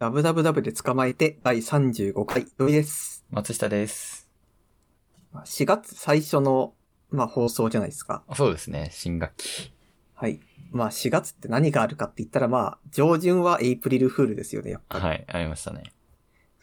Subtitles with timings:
[0.00, 3.24] ダブダブダブで捕まえて第35回、土井です。
[3.30, 4.28] 松下です。
[5.32, 6.74] まあ4月最初の、
[7.10, 8.24] まあ、放送じゃないですか。
[8.26, 9.72] あそうですね、新学期。
[10.14, 10.40] はい。
[10.72, 15.04] まあ4月って何があるかって言ったらまあ、上旬はエイプリルフールですよね、やっぱり。
[15.04, 15.84] はい、ありましたね。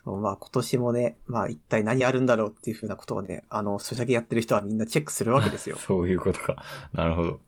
[0.04, 5.78] そうまあ今年もね、まあ一体何あるんだろうっていうふうなことをね、あの、ソシャゲやってる人はみんなチェックするわけですよ。
[5.80, 6.62] そういうことか。
[6.92, 7.40] なるほど。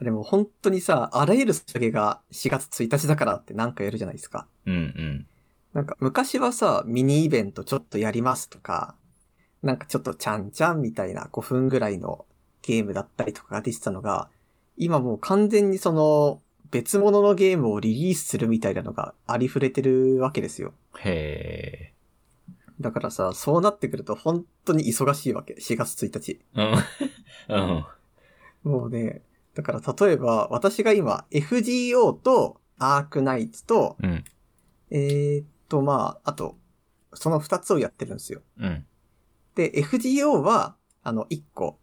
[0.00, 4.46] でも本当にさ、あらゆるソシャゲが4月1日だからってなんかやるじゃないですか。
[4.66, 5.26] うんうん。
[5.74, 8.96] なんか昔はさ、ミニイベントちょっとやりますとか、
[9.62, 12.24] なんかちょっとちゃんちゃんみたいな5分ぐらいの
[12.62, 14.28] ゲームだったりとかが出てたのが、
[14.76, 20.72] 今もう完全にその別物のゲームをリリースするみたいなのがありふれてるわけですよ。
[20.98, 21.92] へ
[22.80, 25.54] だからさ、そうなってくると本当に忙しいわけ。
[25.54, 26.40] 4月1日。
[26.54, 26.72] ー。
[27.48, 27.84] うん。
[28.64, 28.72] うん。
[28.72, 29.22] もうね、
[29.54, 34.24] だから例えば私が今 FGO とアークナイツと、うん。
[34.90, 36.58] えーっとまあ、あと、
[37.14, 38.42] その2つをやってるんですよ。
[38.58, 38.86] うん。
[39.54, 41.78] で、FGO は、あの、一個、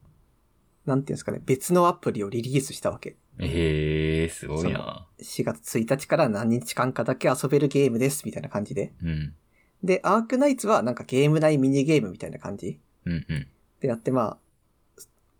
[0.85, 3.17] なんていうんですかね、別のアプリをリリースしたわけ。
[3.39, 5.07] へえ、すごいな。
[5.21, 8.93] 4月1日から何日間かだけ遊べるゲームです、みたいな感じで。
[9.03, 9.35] うん。
[9.83, 13.47] で、アークナイツはなんかゲーム内ミニゲームみたいな感じうんうん。
[13.79, 14.37] でやって、まあ、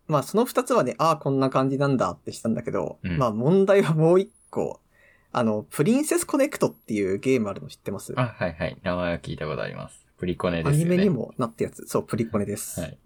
[0.08, 4.80] まあその二つはね、ああ、こんな感じなんだってしたんだけど、うんまあ問題はもう一個、
[5.34, 8.14] あの、プリンセスコネクトっていうゲームあるの知ってます？
[8.18, 8.78] あ、はいはい。
[8.82, 10.06] 名前は聞いたことあります。
[10.18, 10.84] プリコネですアよね。
[10.86, 11.86] ニメにもなったやつ。
[11.88, 12.80] そう、プリコネです。
[12.80, 12.98] はい。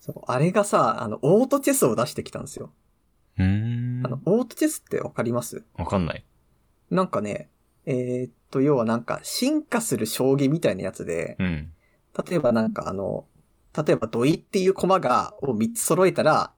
[0.00, 2.72] そう、あれがさ、あの、オートチェスを出してきたんですよ。
[3.38, 4.08] うーんあ。
[4.08, 5.64] の、オートチェスってわかります？
[5.76, 6.24] わかんない。
[6.90, 7.48] なんかね、
[7.86, 11.72] えーっと、要はなんか進化する将棋みたいなやつで、うん。
[12.28, 13.24] 例えばなんかあの、
[13.76, 16.52] 例えば土井っていう駒が、を3つ揃えたら、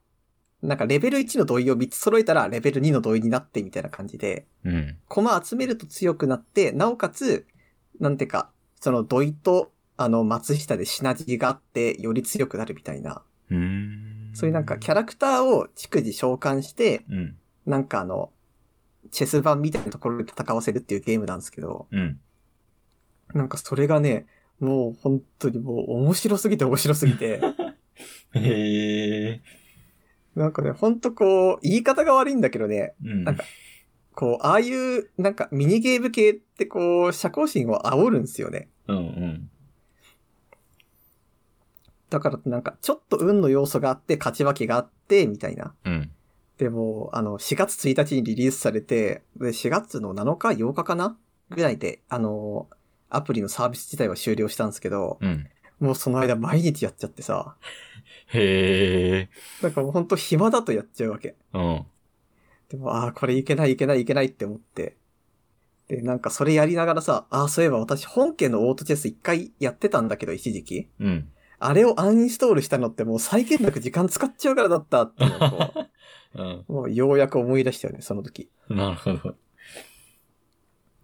[0.62, 4.96] なんかレベル1の土井を3つ揃えたらレベル2の土井になってみたいな感じで、うん。
[5.08, 7.46] 駒集めると強くなって、なおかつ、
[8.00, 14.30] なんてか、その土井とあの松下でシナジーがあって、より強くなるみたいな、うーん。
[14.34, 17.36] そういうなんかキャラクターを逐次召喚して、うん。
[17.66, 18.30] なんかあの、
[19.10, 22.20] チェス盤みたいなところで戦わせるっていうゲームなんですけど、うん。
[23.34, 24.26] なんかそれがね、
[24.62, 27.40] もう本当にもう面白すぎて面白すぎて、
[28.34, 29.42] へえ。
[30.36, 33.24] なんかね、ほんとこう、言い方が悪いんだけどね、うん。
[33.24, 33.44] なんか
[34.14, 38.68] こう、ああいう、なんかミニゲーム系ってこう、社交心を煽るんですよね。
[38.86, 39.50] うんうん。
[42.08, 45.74] だからなんか、ちょっと運の要素があって、勝ち負けがあって、みたいな。
[45.84, 46.10] うん。
[46.58, 51.16] でも、あの、4月1日にリリースされて、で、4月の7日、8日かな？
[51.50, 52.68] ぐらいで、あの、
[53.14, 55.48] アプリのサービス自体は終了したんですけど、うん。
[55.80, 57.56] もうその間毎日やっちゃってさ、
[58.26, 59.28] へえ。
[59.62, 61.34] なんかもうほんと暇だとやっちゃうわけ。
[61.52, 61.86] うん。
[62.68, 64.96] でも、ああ、これいけないいけないいけないって思って。
[65.88, 70.88] で、なんかそれやりながらさ、ああ、そういえば私本家のオートチェス一回やってたんだけど、一時期。
[71.00, 71.28] うん。
[71.58, 75.72] あれをアンインストールしたのってもう再建なく時間使っちゃうからだったっていうのをこ
[76.34, 76.64] う ん。
[76.68, 78.50] うもうようやく思い出したよね、その時。
[78.68, 79.36] なるほど。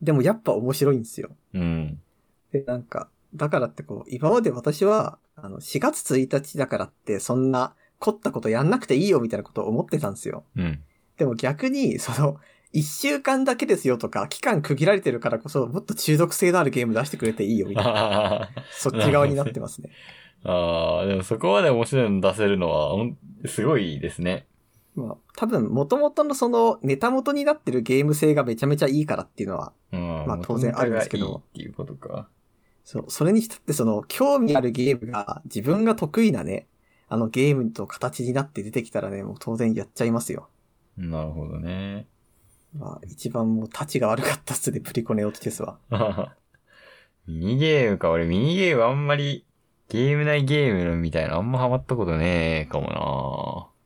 [0.02, 1.30] でもやっぱ面白いんですよ。
[1.54, 2.00] うん。
[2.52, 10.44] で、なんか、だからってこう、今まで私は、あの、4月1日だからって、そんな凝ったことやんなくていいよみたいなことを思ってたんですよ。
[10.56, 10.80] うん。
[11.16, 12.38] でも逆に、その、
[12.72, 19.90] 一週間だけですよとか、期間区切られてるからこそ、もっと中毒性のあるゲーム出してくれていいよみたいな、あ そっち側になってますね。
[20.44, 22.94] あ、でもそこまで面白いの出せるのは、
[23.46, 24.46] すごいですね。
[24.98, 30.24] まあ、多分、元々のその、ネタ元になってるゲーム性がめちゃめちゃいいからっていうのは、うん。
[30.26, 32.28] まあ当然あるんですけどいいっていうことか。
[32.84, 36.66] そう、それにしたってその、興味あるゲームが、自分が得意なね、
[37.08, 40.48] あのゲームと形になって出てきたらね、もう当然やっちゃいますよ。
[40.96, 42.06] なるほどね。
[42.76, 45.78] まあ、一番もう、立ちが悪かったっすね、プリコネオートチェスは。
[47.26, 48.10] ミニゲームか。
[48.10, 49.46] 俺ミニゲームあんまり、
[49.88, 53.77] ゲーム内ゲームみたいなあんまハマったことねえかもな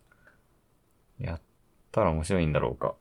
[1.93, 2.95] たら面白いんだろうか。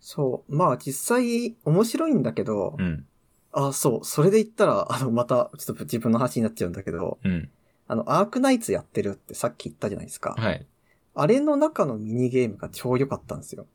[0.00, 3.06] そう、まあ実際面白いんだけど、うん。
[3.52, 7.48] あ、そう、それで言ったら、あの、また、ちょっと自分の話になっちゃうんだけど、うん。
[7.86, 10.34] あの、アークナイツやってるってさっき言ったじゃないですか。
[10.36, 10.66] はい。
[11.14, 13.66] あれの中のミニゲームが超良かったんですよ。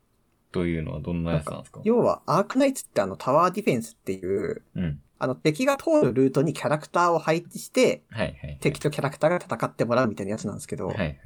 [0.51, 1.81] というのはどんなやつなんですか？
[1.83, 5.01] 要は、アークナイツってあの、タワーディフェンスっていう、うん。
[5.17, 8.57] あの、敵が通るルートにキャラクターを配置して、はいはい。
[8.61, 11.19] 敵とキャラクターが戦ってもらうみたいなやつなんですけど、はいはい。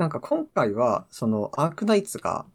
[0.00, 2.46] なんか今回は、その、アークナイツが、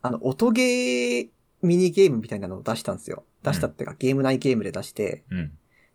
[0.00, 1.28] あの、音ゲー
[1.60, 3.24] ミニゲームみたいなのを出したんですよ。
[3.42, 5.52] 出したっていうか、ゲーム内ゲームで出して、うん。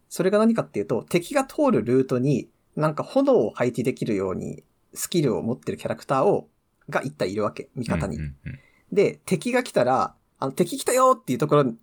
[0.10, 4.64] それが何かっていうと、敵が通るルートに、なんか炎を配置できるように、
[4.94, 6.48] スキルを持ってるキャラクターを、
[6.88, 8.18] が一体いるわけ、味方に。
[8.18, 8.60] うんうんうん
[8.92, 11.74] で、敵が来たら、あの、敵来たよっていうところ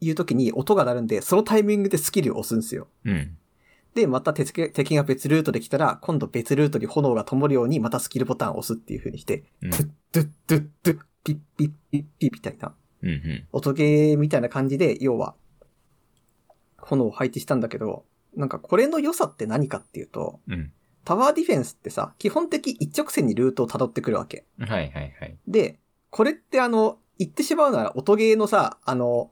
[0.00, 2.88] いう時に音が鳴るんで、そのタイミングでスキルを押すんですよ。
[3.04, 3.36] うん。
[3.94, 13.46] で、また敵敵が別ルートで来たら、今度別ルートに炎が灯るように、またスキルボタンを押すっていう風にして、うんドゥッドゥッドゥッドゥッピッピッピッピッみたいな、うんうん。
[13.52, 15.34] 音ゲーみたいな感じで、要は、
[16.78, 18.04] 炎を配置したんだけど、
[18.36, 20.72] なんかこれの良さって何かっていうと、うん。
[21.04, 24.44] タワーディフェンスってさ、基本的一直線にルートを辿ってくるわけ。
[24.58, 25.38] はいはいはい。
[25.48, 29.30] で、これってあの、言ってしまうなら音ゲーのさ、あの、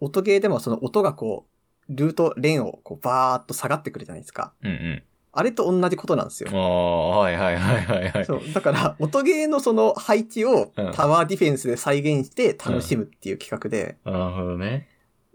[0.00, 1.51] 音ゲーでもその音がこう、
[1.94, 4.52] ルート、レーンをこうバーっと下がってくるじゃないですか。
[4.62, 5.02] うんうん。
[5.34, 6.56] あれと同じことなんですよあ。
[6.56, 8.24] あ、はいはいはいはいはい。
[8.26, 8.40] そう。
[8.52, 14.88] だから、音ゲーのその配置をうんタワーディフェンスで再現して楽しむっていう企画で、なるほどね。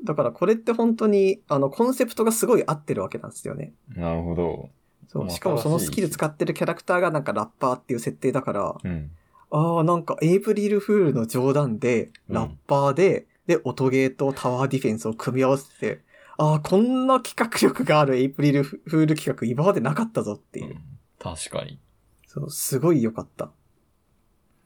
[0.04, 3.74] だからこれって本当に、あの、コンセプトがすごい合ってるわけなんですよね。
[3.95, 4.69] なるほど。
[5.07, 5.25] そう。
[5.25, 9.10] まあしかもそのスキル使ってるキャラクターがなんかラッパーっていう設定だから、うん。
[9.50, 16.01] ああ、なんかエイプリルフールの冗談で、うんラッパーで、で、音ゲーとタワーディフェンスを組み合わせて、
[16.38, 20.78] ああ、こんな企画力があるエイプリルフール企画今までなかったぞっていう。
[21.19, 21.80] 確かに。
[22.28, 23.51] そう、すごい良かった。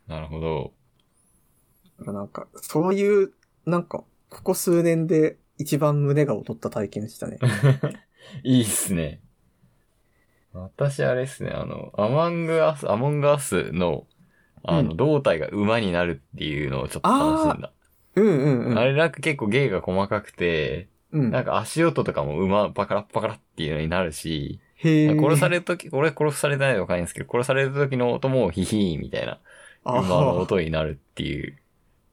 [0.08, 0.74] なるほど。
[2.00, 3.32] だからなんか、そういう、
[3.66, 7.38] なんか、ここ数年で一番胸が躍った体験でしたね。
[8.44, 9.22] いいっすね。
[10.54, 14.06] 私あれっすね、あの、アマングアス、アモングアスの、
[14.64, 17.72] あの、うん胴体が馬になるっていうのをちょっと楽しんだ。
[18.16, 18.78] うんうんうん。
[18.78, 21.32] あれなんか結構芸が細かくて、うん。
[21.32, 25.18] なんか足音とかも馬バカラッバカラっていうのになるし、へえ。
[25.20, 29.40] 殺されるとき、俺殺されてないのわかんないんですけど、殺されるときの音もヒヒーみたいな、
[29.84, 31.58] あ馬の音になるっていう。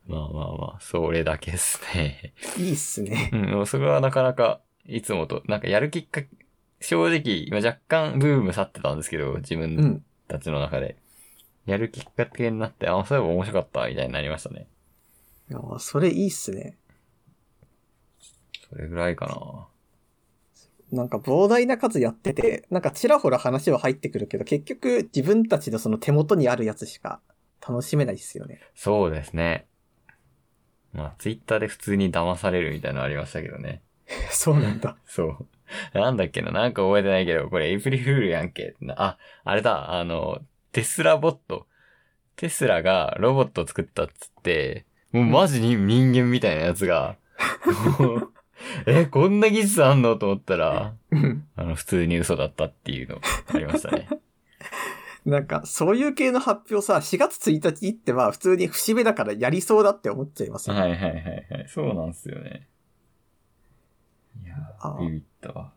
[0.06, 2.32] まあまあまあ、それだけですね。
[2.56, 3.30] ーいいっすね。
[3.32, 6.28] うん、それはなかなか、いつもと、なんかやるきっかけ、
[6.80, 10.04] 正直、今若干ブーム去ってたんですけど、自う分ん。
[10.28, 10.96] たちの中で。
[11.66, 14.66] やるきっかけになって、あ、そういえば面白かった、みたいになりましたね。
[15.50, 16.76] いやーそれいいっすね。
[18.70, 19.68] それぐらいかな。
[20.90, 27.20] なんか膨大な数やってて、なんかちらほら話は入ってくるけど、結局自分たちのその手元にあるやつしか
[27.66, 28.60] 楽しめないっすよね。
[28.74, 29.66] そうですね。
[30.92, 33.82] まあ、ツイッターで普通に騙されるみたいなのありましたけどね。
[34.30, 34.96] そうなんだ。
[35.04, 35.46] そう。
[35.92, 38.74] なんだっけな、なんか覚えてないけど、これエイプリルフールやんけ。
[38.80, 40.40] なあ、あれだ、あの、
[40.72, 41.66] テスラボット。
[42.36, 47.16] テスラがロボットを作ったっつって、もうマジに人間みたいなやつが、
[48.86, 53.20] え、こんな技術あんのと思ったら、うんあの、普通に嘘だったっていうの
[53.54, 54.08] ありましたね。
[55.24, 60.80] なんか、そういう系の発表さ、4月1日ってまあ普通に節目だからやりそうだって思っちゃいますよね。
[60.80, 61.66] はいはいはいはい。
[61.68, 62.66] そうなんすよね。
[64.42, 65.72] いやあー、ビビったわ。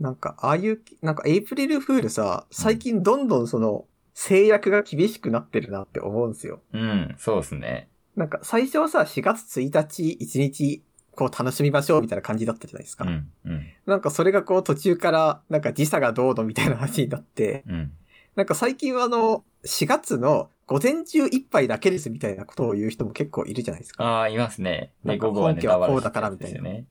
[0.00, 6.62] なんか、ああいう、なんかエイプリルフールさ、最近どんどんその、制約が厳しくなってるなって思うんですよ。
[6.72, 7.88] うん、そうですね。
[8.16, 10.82] なんか、最初はさ、4月1日、1日、
[11.14, 13.04] こう楽しみましょうみたいな感じだったじゃないですか。
[13.04, 17.92] うん、うん、なんかそれがこう途中から、なんか時差がどうのみたいな話になって、うん。
[18.36, 24.04] なんか最近はあの、4月の午前中いっぱいだけですみたいなことを言う人も結構いるじゃないですか。
[24.04, 24.92] ああ、いますね。
[25.04, 26.86] で、午後はね、本家はこうだからみたいなね。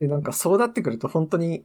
[0.00, 1.64] で、なんかそうなってくると本当に、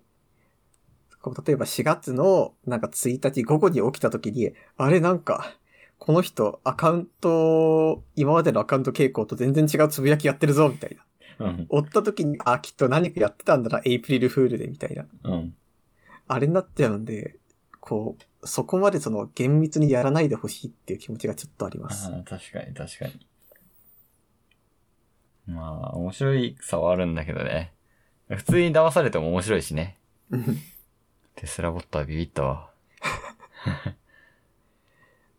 [1.21, 5.55] こう例えば4月のなんか1日午後に起きた時に、あれなんか、
[6.01, 10.97] この人アカウント、今までのアカウント傾向と全然違うつぶやきやってるぞみたい
[11.37, 11.45] な。
[11.45, 15.05] うん、追った時に、あ、きっと何かやってたんだな、エイプリルフールでみたいな。
[15.25, 15.53] うん。
[16.27, 17.35] あれになっちゃうんで、
[17.79, 22.07] こう、そこまでその厳密にやらないでほしいっていう気持ちがちょっとあります。
[22.07, 23.27] ああ、確かに確かに。
[25.45, 27.73] まあ、面白いさはあるんだけどね。
[28.27, 29.99] 普通に騙されても面白いしね。
[30.31, 30.57] うん
[31.35, 32.71] テスラボットはビビったわ。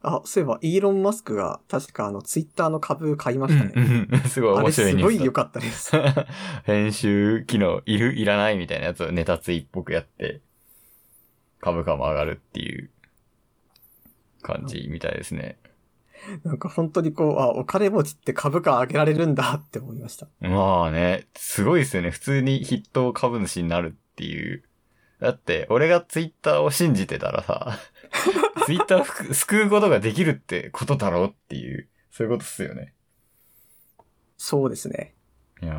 [0.03, 3.73] あ、そういえば、イーロン・マスクが確かあの、ツイッターの株買いましたね。
[3.75, 5.93] うん、うん、すごい面白いニュースだすごい良かったです。
[6.65, 8.15] 編集機能いる？
[8.15, 10.41] いらないみたいなやつをネタツイっぽくやって、
[11.61, 12.91] 株価も上がるっていう
[14.43, 15.57] 感じみたいですね。
[16.45, 20.29] なんか本当にこう、あ、お金持ちって株価上げられるんだって思いました。
[20.41, 22.11] まあね、すごいですよね。
[22.11, 24.63] 普通に筆頭株主になるっていう。
[25.21, 27.79] だって、俺がツイッターを信じてたらさ、
[28.67, 32.95] ツイッター救うことができるってことだろうっていう、そういうことっすよね。
[34.37, 35.15] そうですね。
[35.63, 35.75] いや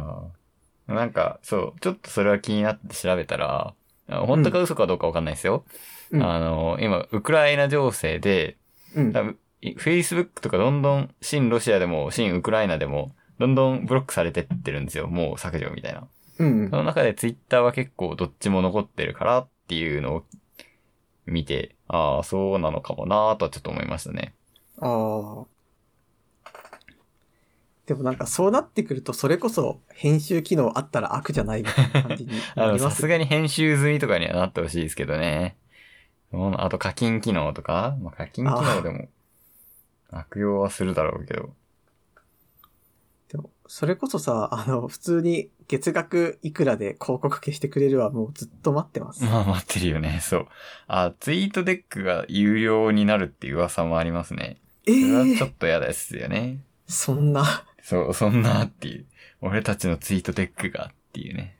[0.87, 3.73] ーなんか、そう、ちょっとそれは気になって調べたら、
[4.09, 5.63] あ本当か嘘かどうかわかんないですよ。
[6.11, 6.23] うん。
[6.23, 8.57] あの、今、ウクライナ情勢で、
[8.95, 9.13] うん。
[9.13, 15.07] 多分 Facebook とかどんどん、新ロシアでも、新ウクライナでも、どんどんブロックされてってるんですよ。
[15.07, 16.07] もう削除みたいな。
[16.39, 16.75] うんそ。
[16.75, 20.25] の中で Twitter は結構どっちも残ってるからっていうのを
[21.25, 24.33] 見て、ああ、そうなのかもなーとはちょっと思いましたね。
[24.79, 25.45] ああ。
[27.85, 35.57] でもなんかそうなってくると、それこそ編集機能あったら悪じゃないみたいな感じになります さすがに編集済みとかにはなってほしいですけどね。
[36.31, 37.95] うんあと課金機能とか？
[38.01, 39.07] まあ、課金機能でも
[40.09, 41.53] 悪用はするだろうけど。
[43.67, 49.23] それこそさ、あの、普通に月額いくらで広告消してくれるはもうずっと待ってます。
[49.23, 50.47] まあ待ってるよね、そう。
[50.87, 54.57] あ、ツイートデックが有料になるっていう噂もありますね。
[54.85, 56.59] えそれはえちょっと嫌ですよね。
[56.87, 57.41] そんな。
[57.41, 59.05] だそう、そんなっていう。
[59.41, 61.57] 俺たちのツイートデックがっていうね。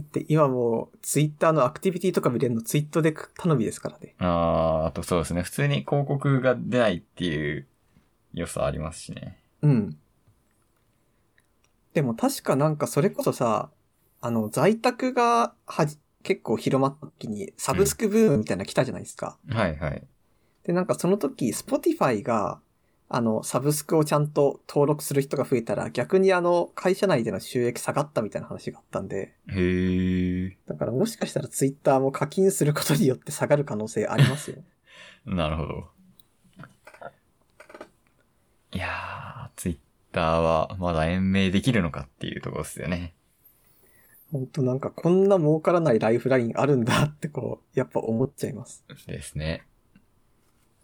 [0.00, 4.14] って今もう、ツイッターのアクティビティとか見れるのツイートで頼みですからね。
[4.18, 5.42] あー、あとそうですね。
[5.42, 7.66] 普通に広告が出ないっていう
[8.34, 9.38] 良さありますしね。
[9.62, 9.96] うん。
[11.96, 13.70] でも確かなんかそれこそさ、
[14.20, 19.38] あの、在宅がはじ、結構広まった時にサブスクブームみたいなの来たじゃないですか。
[19.48, 20.02] はいはい。
[20.64, 22.60] で、なんかその時、Spotify が、
[23.08, 30.52] あの、サブスクをちゃんと登録する人が増えたら、逆にあの、会社内での収益下がったみたいな話があったんで、へー。
[30.66, 34.58] だからもしかしたら Twitter も課金することによって下がる可能性ありますよ。
[35.24, 35.88] なるほど。
[38.72, 39.05] いや
[40.16, 43.14] ターはまだ延命できるのかっていうところですよね。
[44.32, 48.82] ほんとなんかこんな儲からないライフラインあるんだってこう、やっぱ思っちゃいます。
[49.06, 49.62] ですね。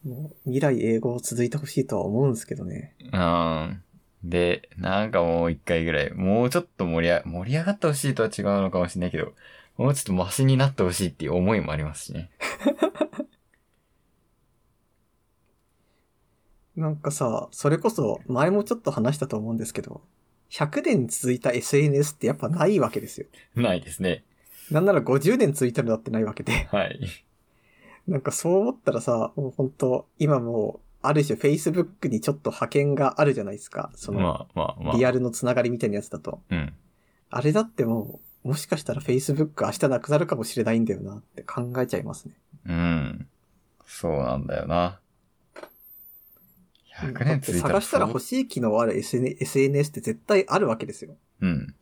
[0.05, 2.95] もう未来英語続いてほしいとは思うんですけどね。
[3.13, 3.83] うん。
[4.23, 9.33] で、なんかもう一回ぐらい、もうちょっと盛りあ盛り上がってほしいとは違うのかもしれないけど、
[9.77, 12.31] もうちょっとマシになってほしいっていう思いもありますしね。
[16.77, 20.01] なんかさ、それこそ前もちょっと話したと思うんですけど、
[20.51, 23.27] 100年続いた SNS ってやっぱないわけですよ。
[23.55, 24.25] ないですね。
[24.71, 26.69] なんなら50年続いてるのだってないわけで。
[26.71, 27.01] はい。
[28.07, 33.91] なんかそう思ったらさ、もう本当今もう、ある種 Facebook にちょっと派遣があるじゃないですか。
[33.97, 34.97] その、まあまあまあ。
[34.97, 36.41] リアルのつながりみたいなやつだと。
[36.51, 36.73] うん。
[37.31, 42.35] あれだってもう、もしかしたら Facebook 明日なくなるかもしれないんだよなって考えちゃいますね。
[42.67, 43.29] うん。
[43.87, 45.01] そうなんだよな。
[47.09, 51.17] 100だって年続いたら探したら欲しい機能ある SN SNS って絶対あるわけですよ。
[51.41, 51.75] うん。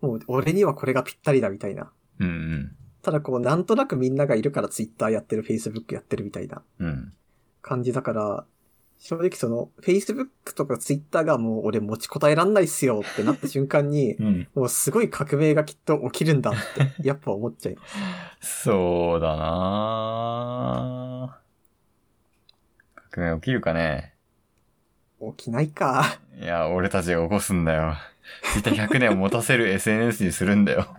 [0.00, 1.90] もう俺にはこれがぴったりだみたいな。
[2.18, 2.76] うんうん。
[3.02, 7.12] ただこうなんとなくみんながいるから Twitter やってる Facebook やってるみたいなうん。
[7.62, 8.44] 感じだから、
[8.98, 14.48] 正直その Facebook とか Twitter がもう俺持ちこたえらんないっすよってなった瞬間に、 うん。
[14.54, 17.82] もうすごい革命がきっと起きるんだって、 やっぱ思っちゃいま
[18.40, 18.64] す。
[18.64, 21.40] そうだな
[23.10, 24.14] 革命起きるかね
[25.36, 26.18] 起きないか。
[26.40, 27.96] いや、俺たちが起こすんだよ。
[28.52, 30.94] ツイッター100年を持たせる SNS にするんだよ。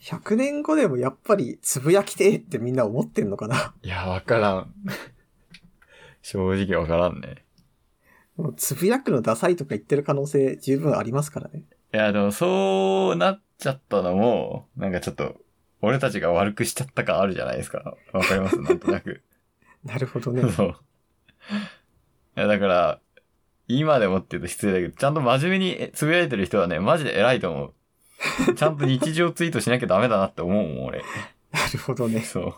[0.00, 3.74] 100年後でもやっぱりつぶやきてえってみんな思ってんのかな。
[3.82, 4.74] いや、わからん。
[6.22, 7.44] 正直わからんね。
[8.36, 11.62] もうつぶやくのダサいとか言ってる可能性十分ありますからね。
[11.94, 15.36] いや、でもそうなっちゃったのも、なんかちょっと、
[15.80, 17.96] 俺たちが悪くしちゃった感あるじゃないですか。
[18.12, 18.58] わかります？
[18.60, 19.22] なんとなく。
[19.84, 20.50] なるほどね。
[20.50, 20.76] そう。
[22.36, 23.00] いや、だから、
[23.68, 27.74] 今でもって言うと失礼だけど、ちゃんと真面目にえつぶやいてる人はね、マジで偉いと思う。
[28.54, 31.02] ちゃんと日常ツイートしなきゃダメだなって思うもん、俺。
[31.50, 32.20] なるほどね。
[32.20, 32.54] そ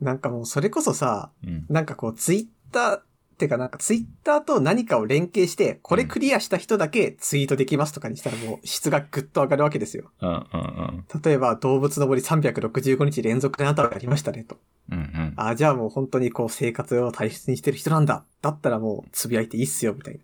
[0.00, 1.46] なんかもうそれこそさ、う。
[1.46, 1.66] うん。
[1.68, 3.02] なんかこうツイッター、っ
[3.36, 10.10] てかなんかツイッターと何かを連携して、これクリアした人だけツイートできますとかにしたらもう質がぐっと上がるわけですよ。
[10.20, 11.22] うん、うん、うん。
[11.22, 14.58] 例えば動物の森365日連続であなたはやりましたねと。
[14.90, 15.34] うん、うん。
[15.36, 18.24] あ、じゃあもう本当にこう生活を大切にしてる人なんだ。
[18.40, 20.20] だったらもうつぶやいていいっすよ、みたいな。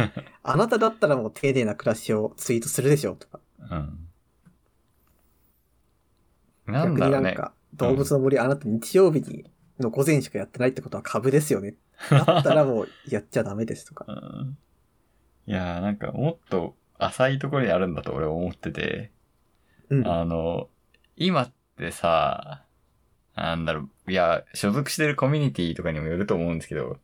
[0.42, 3.40] あなただったらもう丁寧な暮らしをツイートするでしょ、とか。
[3.60, 3.98] うん。
[6.72, 7.20] なん逆だろうね。
[7.20, 9.44] になんか、動物の森あなた日曜日に
[9.78, 11.74] の午前しかやってないってことは株ですよね。
[12.10, 14.12] だったらもうやっちゃダメですとかう。
[14.12, 14.58] ん。
[15.46, 19.10] いやーなんかもっと浅いところにあるんだと俺は思ってて、
[19.90, 20.06] うん。
[20.08, 20.68] あの、
[21.16, 22.64] 今ってさ、
[23.36, 26.98] なんだろう、いや、所属してるコミュニティとかにもよると思うんですけど、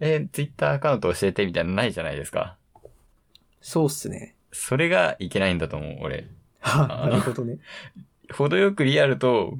[0.00, 2.56] え、ツイッターアカウント教えてみたいなのないじゃないですか。
[3.60, 4.34] そうっすね。
[4.52, 6.26] それがいけないんだと思う、俺。
[6.60, 7.58] はなるほどね。
[8.32, 9.58] 程よくリアルと、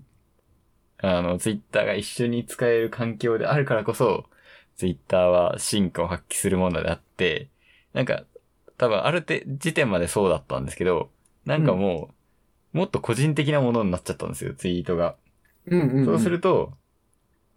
[1.03, 4.27] あの、ツイッターが一緒に使える環境であるからこそ、
[4.77, 7.49] ツイッターは進化を発揮するものであって、
[7.93, 8.25] なんか、
[8.79, 11.11] 多分あるて時点までそうだったんですけど、
[11.45, 12.15] なんかも
[12.75, 15.17] う、もっと個人的なものになっちゃったんですよ、ツイートが。
[15.67, 16.05] うんうん、うん。
[16.07, 16.73] そうすると、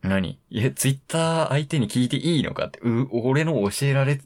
[0.01, 0.38] 何？
[0.50, 4.19] いや、ツイッター相手に聞いていいのかって、う、俺の教えられ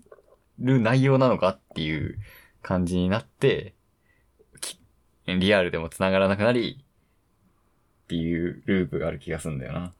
[0.59, 2.17] る内容なのかっていう
[2.63, 3.75] 感じになって、
[4.59, 4.79] き
[5.27, 6.83] リアルでも繋がらなくなり、
[8.07, 9.93] っていうループがある気がするんだよな。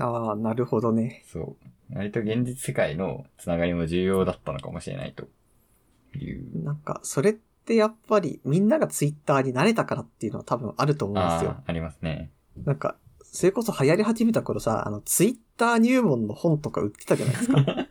[0.00, 1.24] ああ、なるほどね。
[1.26, 1.96] そう。
[1.96, 5.26] 割と現実世界のつながりも重要だったのかもしれないと
[6.16, 6.64] いう。
[6.64, 11.50] なんか、それってやっぱりみんながツイッターに慣れたからっていうのは多分あると思うんですよ。
[11.50, 12.30] ああ、ありますね。
[12.64, 17.88] なんか、それこそ流行り始めた頃さ、あの、ツイッター入門の本とか売ってたじゃないですか。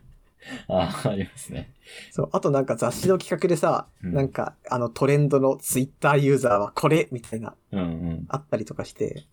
[0.69, 1.73] ああ、ありますね。
[2.11, 2.29] そう。
[2.31, 8.25] あとなんか雑誌の企画でさ、うんなんか、あのトレンドのツイッターユーザーはこれみたいな、うんうん。
[8.29, 9.25] あったりとかして。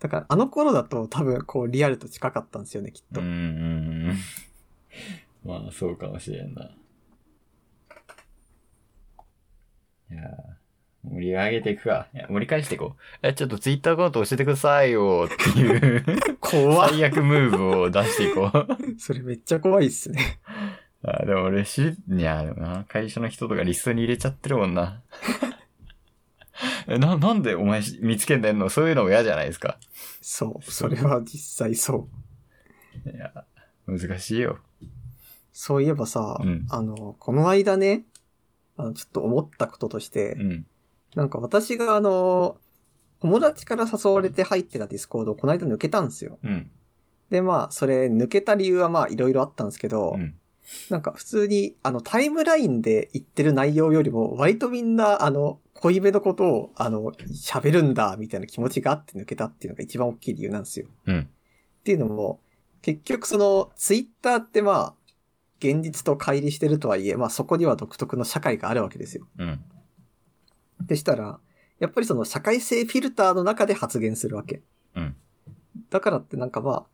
[0.00, 3.20] だから、あの頃だと多分こうリアルと近かったんですよね、きっと。
[3.20, 4.16] うん。
[5.44, 6.70] まあ、そうかもしれんな。
[10.10, 10.58] いやー
[11.04, 12.08] 盛り上げていくか。
[12.14, 13.26] いや、盛り返していこう。
[13.26, 16.04] え、ちょっとツイッターアカウント教えてくださいよっていう
[16.40, 18.66] 怖っ最悪ムーブを出していこう。
[18.98, 20.40] それめっちゃ怖いっすね。
[21.04, 25.00] あでも俺し、いや、でもな、会社の人とかリストに入れちゃってるもんな。
[26.88, 28.68] え、な、なんでお前し見つけんでんの？
[28.68, 29.78] そういうのも嫌じゃないですか。
[30.20, 30.70] そう。
[30.70, 32.08] それは実際そ
[33.06, 33.10] う。
[33.10, 33.44] いや、
[33.86, 34.58] 難しいよ。
[35.52, 38.04] そういえばさ、うんあの、この間ね、
[38.76, 40.66] あの、ちょっと思ったこととして、うん。
[41.14, 42.58] なんか私があの、
[43.20, 46.38] 友達から誘われて入ってたディスコードをこの間抜けたんですよ。
[46.44, 46.70] うん。
[47.30, 50.34] で、まあ、それ抜けた理由はまあ、いろいろあったんですけど、うん。
[50.90, 60.86] なんか普通に、あの、タイムラインで言ってる内容よりも、割とみんな、あの、濃いめのことを、あの、喋るんだ、みたいな気持ちがあって抜けたっていうのが一番大きい理由なんですよ。
[61.06, 61.20] うん。
[61.20, 62.40] っていうのも、
[62.82, 64.94] 結局その、ツイッターってまあ、
[65.60, 69.26] 現実と乖離してるとはいえ、まあそこには独特の社会があるわけですよ。
[69.38, 69.60] うん。
[70.80, 71.38] でしたら、
[71.78, 74.62] やっぱりその社会性フィルターの中で発言するわけ。
[74.96, 75.16] うん。
[75.90, 76.86] だからってなんかまあ、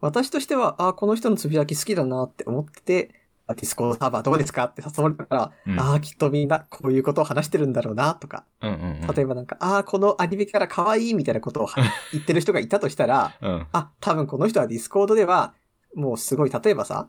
[0.00, 4.64] 私としては、ああ、この人のつぶやき好きだなって思ってて、あディスコードサーバーどうですか？
[4.64, 9.14] って誘われたから、うんああ、きっとみんなこういうことを話してるんだろうなとか、うんうんうん。
[9.14, 11.76] 例えばなんか、ああ、このアニメキャラ可愛いみたいなことをは
[12.12, 13.66] 言ってる人がいたとしたら、うん。
[13.72, 15.54] あ、多分この人はディスコードでは、
[15.94, 17.08] もうすごい、例えばさ、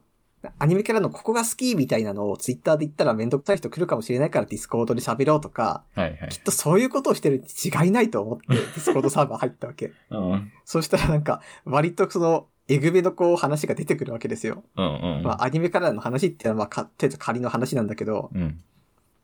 [0.59, 6.37] アニメキャラのここが好きみたいなのをツイッターで言ったらめんどくさい人来るかもしれないからディスコードで喋ろうとか、はいはいき。
[6.37, 7.45] っとそういうことをしてるに
[7.83, 9.91] 違いないと思ってディスコードサーバー入ったわけ。
[10.11, 10.51] うん。
[10.63, 14.63] そしたらなんか、割とその、えぐめのこう話が出てくるわけですよ。
[14.75, 15.23] うんうん。
[15.23, 18.59] まあアニメキャラの話っていうのはまあか、とりあえず仮の話なんだけど、うん。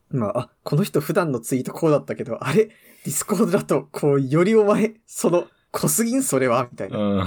[0.09, 2.65] まあ、あ、この人普段のツイートこうだったけど、あれ？
[2.65, 6.67] ディスコードだと、こう、よりお前、その、濃すぎんそれは？
[6.71, 6.99] みたいな。
[6.99, 7.25] うん。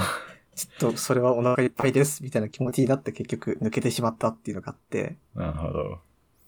[0.54, 5.98] ちょっとそれはお腹いっぱいです、みたいな気持ちになって結局抜けてしまったっていうのがあって、なるほど。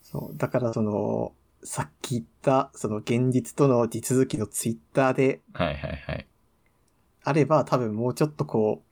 [0.03, 1.33] そう、だからその、
[1.65, 6.27] さっき言った、その現実との地続きのツイッターではいはいはい。
[7.25, 8.88] あれば多分もうちょっとこう、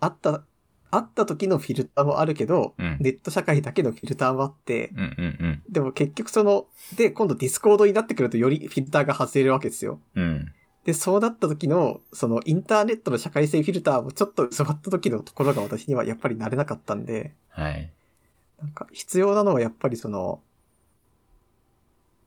[0.00, 0.44] あった、
[0.90, 2.98] あった時のフィルターもあるけど、うん。
[3.00, 10.00] ネット社会だけのフィルターもあって、うんうんでも結局その、で、今度ディスコードになってくるとよりフィルターが外れるわけですよ。
[10.16, 10.24] うん。
[10.24, 10.52] うん。
[10.84, 17.92] で、そうなった時の、そのインターネットの社会性フィルターもちょっと薄まった時のところが私にはやっぱり慣れなかったんで、はい。
[18.60, 20.40] なんか必要なのはやっぱりその、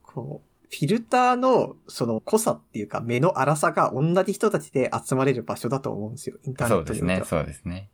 [0.04, 6.38] こう、フィルターのその濃さっていうか目の粗さが同じ人たちで集まれる場所だと思うんですよ。
[6.44, 7.22] インターネそうですね。
[7.26, 7.90] そうですね。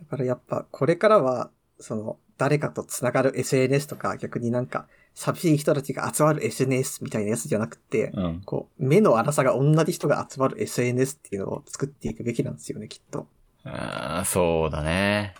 [0.00, 8.42] だからやっぱこれからは、その誰かと繋がる SNS とか逆になんか寂しい人たちが集まる SNS みたいなやつじゃなくて、うん。
[8.44, 13.26] こう、目の粗さが同じ人が集まる SNS っていうのを作っていくべきなんですよね、きっと。
[13.64, 15.34] ああ、そうだね。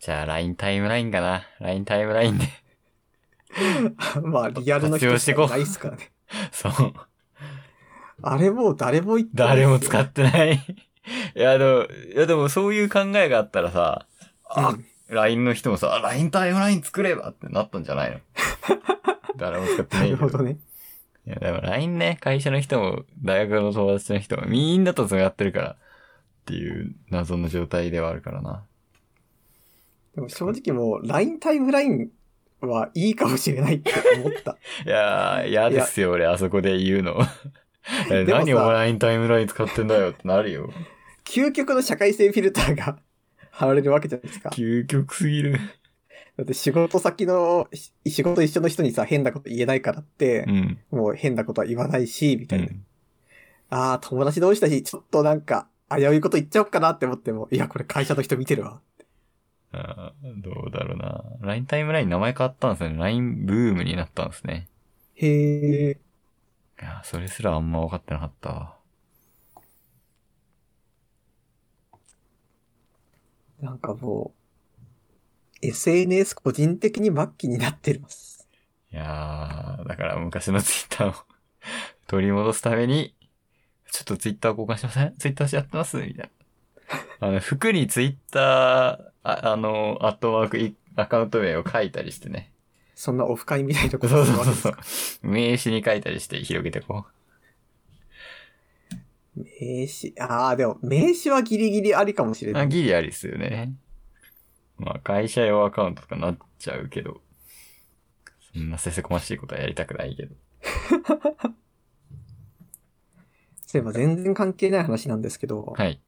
[0.00, 1.42] じゃあ、LINE タイムラインかな。
[1.60, 2.46] LINE タイムラインで。
[4.22, 6.10] まあ、リアルの人しかないっすからね。
[6.52, 6.72] そう。
[8.22, 10.54] あれもう誰も言ってない誰も使ってない。
[11.34, 14.06] いや、でも、いや、でもそういう考えがあったらさ、
[14.44, 14.76] あ、
[15.08, 18.20] LINE の人もさ、あ LINE タイムライン作ればってなったんじゃないの？
[19.36, 20.26] 誰も使ってなないけど。
[20.26, 20.58] るほどね。
[21.26, 25.76] いや、でも LINE ね、会社の人も、大学の友達の人も、みんなと繋がってるから、っ
[26.44, 28.64] ていう謎の状態ではあるからな。
[30.14, 32.10] でも正直もう LINE タイムライン
[32.66, 34.56] はいいかもしれないって思った。
[34.84, 37.20] いやー、嫌ですよ、俺、あそこで言うの。
[38.26, 40.70] 何お前 LINE タイムライン使ってんだよってなるよ。
[41.24, 42.98] 究極の社会性フィルターが
[43.50, 44.50] 貼られるわけじゃないですか。
[44.50, 45.58] 究極すぎる。
[46.36, 50.78] だって仕事先の、し仕事一緒の人にさ、変なこと言えないからってう、ん。
[50.90, 52.66] もう変なことは言わないし、みたいな。
[52.66, 52.84] うん。
[53.70, 58.80] ああ、友達同士だし、ちょっとなんか、危ういこと言っちゃおうかなって思っても、いや、これ会社の人見てるわ。
[59.72, 61.24] あーどうだろうな。
[61.40, 62.96] LINE タイムライン名前変わったんですよね。
[62.98, 64.68] LINE ブームになったんですね。
[65.14, 65.26] へ
[65.90, 66.00] え。
[66.80, 68.76] いや、それすらあんま分かってなかったわ。
[73.60, 74.34] なんかも
[75.62, 78.48] う、SNS 個人的に末期になってます。
[78.92, 81.14] いやー、だから昔のツイッターを
[82.08, 83.14] 取り戻すために、
[83.92, 85.16] ちょっとツイッター交換しません？
[85.18, 85.98] ツイッターしやってます？
[85.98, 86.30] みたい
[87.20, 88.42] あの、服にツイッター、
[89.22, 92.52] ああの、アットマークいアカウント名を書いたりしてね。
[92.94, 94.76] そんなオフ会みたいなことそうするそうそうそう。
[95.22, 97.06] 名刺に書いたりして広げてこ
[99.36, 102.56] 名刺、ああ、でも、名刺はギリギリありかもしれう。
[102.56, 102.68] あ、ない。
[102.68, 103.74] ギリありっすよね。
[104.78, 107.20] まあ、会社用アカウントとかなっちゃうけど。
[108.54, 110.34] そんなせせこましいことはやりたくないけど。
[113.66, 116.00] そういえば全然関係ない話なんですけど、はい。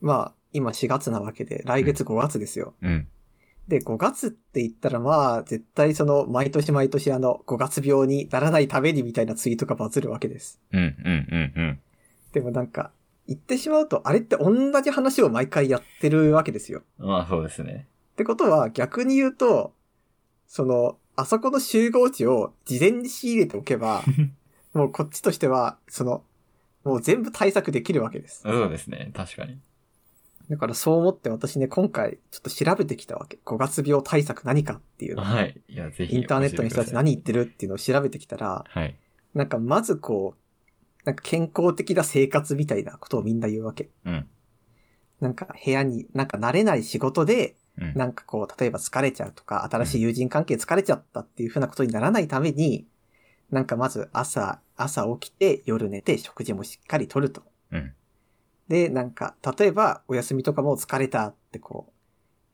[0.00, 2.74] まあ、今4月なわけで、来月5月ですよ。
[2.82, 3.08] うん。
[3.68, 10.60] で、5月って言ったらまあ、絶対その、毎年毎年あの、5月病にならないためにみたいなツイートがバズるわけです。
[10.72, 10.92] うん、うん、
[11.30, 11.80] うん、うん。
[12.32, 12.90] でもなんか、
[13.28, 16.82] 言ってしまうと、あれって同じ話を毎回やってるわけですよ。
[16.98, 17.86] まあ、そうですね。
[18.12, 19.72] ってことは、逆に言うと、
[20.48, 24.02] その、あそこの集合値を事前に仕入れておけば、
[24.74, 26.24] もうこっちとしては、その、
[26.82, 28.42] もう全部対策できるわけです。
[28.42, 29.12] そうですね。
[29.14, 29.60] 確かに。
[30.50, 33.38] だからそう思って私ね、今回ちょっと調べてきたわけ。
[33.46, 35.24] 5月病対策何かっていうのを。
[35.24, 35.60] はい。
[35.68, 36.16] いや、ぜひ。
[36.16, 38.96] インターネットの人たち何言ってるっていうのを調べてきたら、はい。
[39.32, 43.90] なんかまずこう、なんか健康的な生活みたいなことをみんな言うわけ。
[44.04, 44.28] うん。
[45.20, 47.94] なんか部屋に、なんか慣れない仕事で、うん。
[47.94, 52.88] なんかこう、例えば疲れちゃうとか、新しい友人関係疲れちゃったっていう風なことにならないために、
[53.52, 57.44] なんかまず朝、朝起きて夜寝て食事もしっかりとると。
[57.70, 57.94] うん。
[58.70, 61.92] で、なんか、例えばお休みとかも疲れたってこ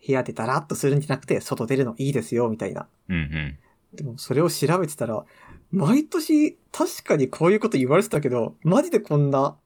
[0.03, 2.89] う、部屋でダラッとするんじゃなくて、外出るのいいですよ、みたいな。
[3.11, 3.59] うん、うん。
[3.93, 5.23] でもそれを調べてたら、
[5.71, 9.57] 毎年確かにこういうこと言われてたけど、マジでこんな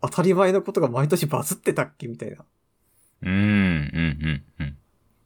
[0.00, 2.44] 当たり前のことが毎年バズってたっけみたいな。
[3.22, 4.76] うん、うん、うん、うん。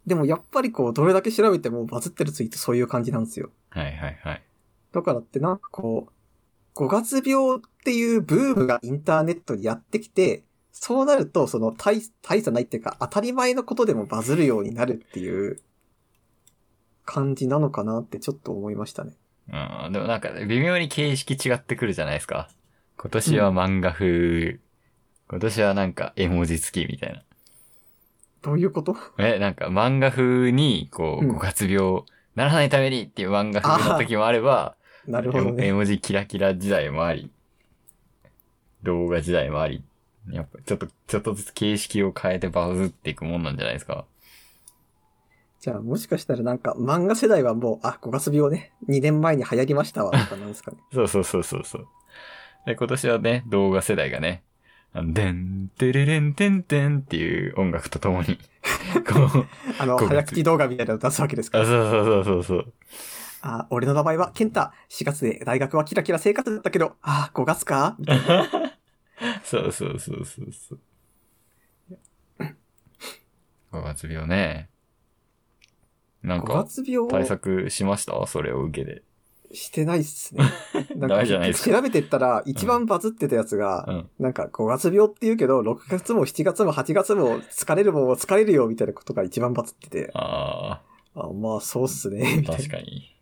[0.06, 3.50] でもやっぱりこう、どれだけ調べてもバズってるツイートそういう感じなんですよ。
[3.68, 4.42] はい、はい、はい。
[4.92, 6.12] だからってなんかこう、
[6.78, 15.60] 5月病っていうブームがインターネットにやってきて、そうなると、その大、大差ないっていうか、当たり前のことでもバズるようになるっていう
[17.04, 19.14] 感じなのかなってちょっと思いましたね。
[19.52, 22.48] うん、でもなんか、微妙に形式違ってくるじゃないですか。
[22.96, 24.60] 今年は漫画風、
[25.28, 27.24] 今年はなんか絵文字付きみたいな。
[28.42, 28.96] どういうこと？
[29.18, 32.04] え、なんか漫画風に、こう、うん5月病、
[32.36, 34.76] ならないためにっていう漫画風の時もあれば、
[35.09, 35.66] なるほどね。
[35.68, 37.31] 絵文字キラキラ時代もあり、
[38.83, 39.83] 動画時代もあり、
[40.31, 44.05] やっぱちょっと、ちょっとずつ形式を変えてバズっていくもんなんじゃないですか。
[45.61, 50.79] じゃあもしかしたらなんか漫画世代はもう、あ、5月病ね、2年前に流行りましたわ、とかなんですかね。
[50.92, 51.87] そうそうそうそうそう。
[52.66, 54.42] で、今年はね、動画世代がね、
[54.94, 58.38] でん、てれれんてんてんっていう音楽とともに、
[59.07, 61.66] こう、あの、5月早口動画みたいなの出すわけですかあ、ら。
[61.66, 62.73] そうそうそうそうそう。
[63.40, 64.72] あ、俺の名前はケンタ。
[64.90, 67.96] 4月で大学はキラキラ生活だったけど、あ、5月か？
[67.98, 68.46] みたいな
[69.44, 70.79] そうそうそうそうそう。
[73.72, 74.70] 5月病ね。
[76.22, 76.66] なん5か、
[77.11, 78.27] 対策しました？
[78.27, 79.03] それを受けて。
[79.51, 80.44] してないっすね。
[80.96, 84.11] なんダメじゃないですか調べてったら、一番バズってたやつが、うん。
[84.18, 90.83] なんか5月病って言うけど、6月も7月も8月も疲れるもんは疲れるよみたいなことが一番バズってて、あ
[91.14, 92.42] あまあそうっすね。
[92.46, 93.17] 確かに。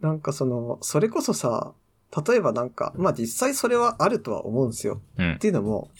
[0.00, 1.74] なんかその、それこそさ、
[2.26, 5.00] 例えばなんか、まあ実際それはあるとは思うんですよ。
[5.16, 5.38] うんっ。
[5.38, 5.90] ていうのも、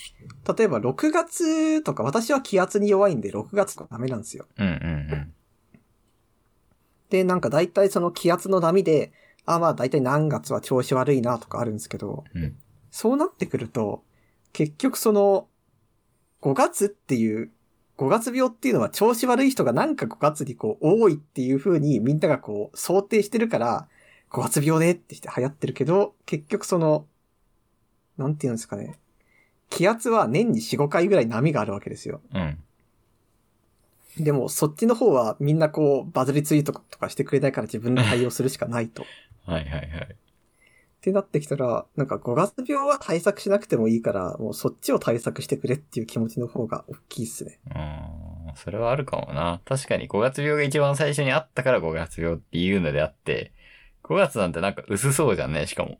[0.56, 4.46] 例えば6月とか、私は気圧に弱いんで6月とかダメなんですよ。
[4.58, 5.32] うんうん
[7.10, 9.12] で、なんか大体その気圧の波で、
[9.44, 12.44] あ、まあ大体何月は調子悪いなとかあるんですけど、うん。
[12.44, 12.56] うん。
[12.92, 14.04] そうなってくると、
[14.52, 15.48] 結局その、
[16.40, 17.50] 5月っていう、
[18.00, 23.88] 5月病っていうのは調子悪い人がなんか5月にこう多いっていう風にみんながこう想定してるから、
[24.30, 27.04] 5月病ねってして流行ってるけど、結局その、
[28.16, 28.98] なんていうんですかね。
[29.68, 32.22] 気圧は年に4、5回ぐらい波があるわけですよ。
[32.32, 32.58] うん。
[34.18, 39.04] でも、そっちの方はみんなこう、バズりツイートとかしてくれないから自分で対応するしかないと。
[39.44, 40.16] はいはいはい。
[41.00, 47.58] ってなってきたら、なんか5月病は対策しなくてもいいから、もうそっちを対策してくれっていう気持ちの方が大きいっすね。
[47.74, 47.78] う
[48.50, 48.54] ん。
[48.54, 49.62] それはあるかもな。
[49.64, 53.54] 確かに5月病が一番最初にあったから5月病っていうのであって、
[54.04, 55.98] 5月なんてなんか薄そうじゃんね、しかも。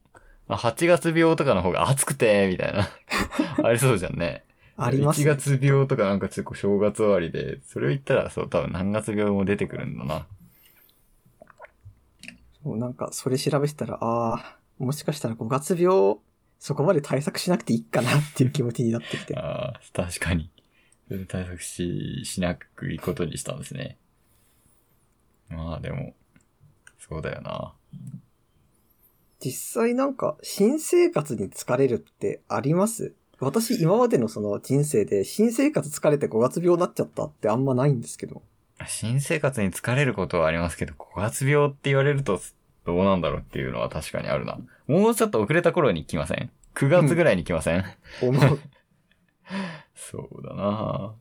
[0.48, 2.90] あ8月病とかの方が暑くて、みたいな。
[3.66, 4.44] ありそうじゃんね。
[4.76, 5.36] あります、1ね。
[5.36, 10.26] 月病とかなんかちょっと正月終わりで、それを言ったらそう、多分何月病も出てくるんだな。
[12.62, 16.16] もうなんか、それ調べてたら、ああ、もしかしたら5月病、
[16.58, 19.36] そこまで対策しなくていいかなっていう気持ちになってきて。
[19.36, 20.50] ああ、確かに。
[21.28, 23.98] 対策し、しなくいいことにしたんですね。
[25.48, 26.14] まあでも、
[26.98, 27.74] そうだよな。
[29.38, 33.14] 実際なんか、新生活に疲れるってあります？
[33.38, 38.42] 私今までのその人生で新生活疲れて5月病になっちゃったってあんまないんですけど。
[38.86, 42.40] 新生活に疲れることはありますけど、5月病って言われると
[42.90, 44.58] どうなんだろうっていうのは確かにあるな。
[44.88, 47.84] もうちょっと遅れた頃に来ません ?9 月ぐらいに来ません、
[48.20, 48.58] 思う。
[49.94, 51.14] そうだな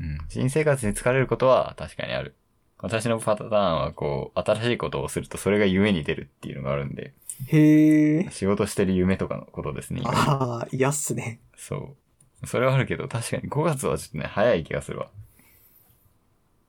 [0.00, 0.18] うん。
[0.30, 2.34] 新生活に疲れることは確かにある。
[2.78, 7.12] 私のパターンはこう、新しいことをするとそれが夢に出るっていうのがあるんで、
[7.48, 8.30] へえ。
[8.30, 10.00] 仕事してる夢とかのことですね。
[10.02, 11.40] 今ああ、嫌っすね。
[11.56, 11.94] そ
[12.42, 12.46] う。
[12.46, 15.10] それはあるけど、確かに5月はちょっとね、早い気がするわ。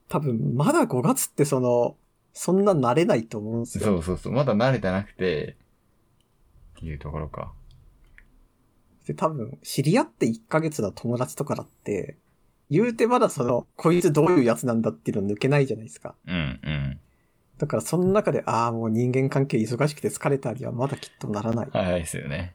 [0.07, 1.95] 多分、まだ5月ってその、
[2.37, 3.85] そんな慣れないと思うんですよ。
[3.85, 4.33] そうそうそう。
[4.33, 5.55] まだ慣れてなくて、
[6.77, 7.53] っていうところか。
[9.07, 12.17] で、多分、知り合って1ヶ月の友達とかだって、
[12.69, 16.15] 言うてまだその、こいつどういうやつなんだっていうの抜けないじゃないですか。
[16.27, 16.99] うん、うん。
[17.57, 21.69] だからその中で、ああ、もう人間関係忙しくて疲れたにはまだきっとならない。
[21.71, 22.53] 早いですよね。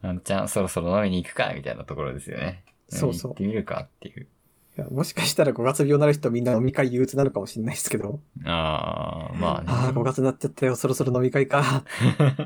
[0.00, 2.64] あんちゃん、そろそろ飲みに行くかみたいなところですよね。
[2.88, 4.26] そうそう行ってみるかっていう。
[4.76, 9.66] いやもしかしたら5月病になる人みんな飲み会憂鬱なのかもしれないですけど、ああ、まあね。
[9.68, 11.84] ああ、5月になっちゃったよ、そろそろ飲み会か。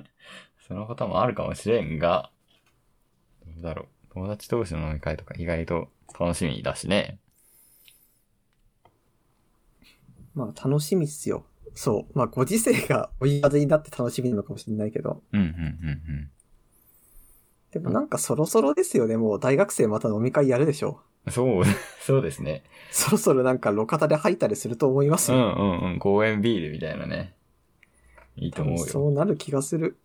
[0.69, 2.31] そのこともあるかもしれんが、
[3.47, 3.87] どうだろう。
[4.13, 5.89] 友達同士の飲み会とか意外と
[6.21, 7.19] 楽しみだしね。
[10.35, 11.47] まあ楽しみっすよ。
[11.75, 12.19] そう。
[12.19, 15.23] まあご時世が追い風になって楽しみなのかもしれないけど。
[15.33, 16.31] うん、うん、うん、
[17.73, 19.17] でもなんかそろそろですよね。
[19.17, 21.01] もう大学生また飲み会やるでしょ。
[21.29, 21.33] うん。
[21.33, 21.65] そう、
[22.01, 22.63] そうですね。
[22.91, 25.39] そろそろなんか路肩で吐いたりすると思いますよ。
[25.39, 25.99] うん、うん、うん。
[25.99, 27.35] 公園ビールみたいなね。
[28.37, 28.85] いいと思うよ。
[28.85, 29.97] そうなる気がする。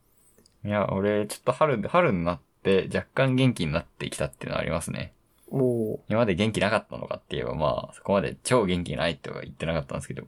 [0.66, 5.14] いや、俺、ちょっと春、春になって若干元気になってきたっていうのはありますね。
[5.52, 10.24] も今まで元気なかったのかって言えば、まあ、そこまで超元気ないとは言ってなかったんですけど、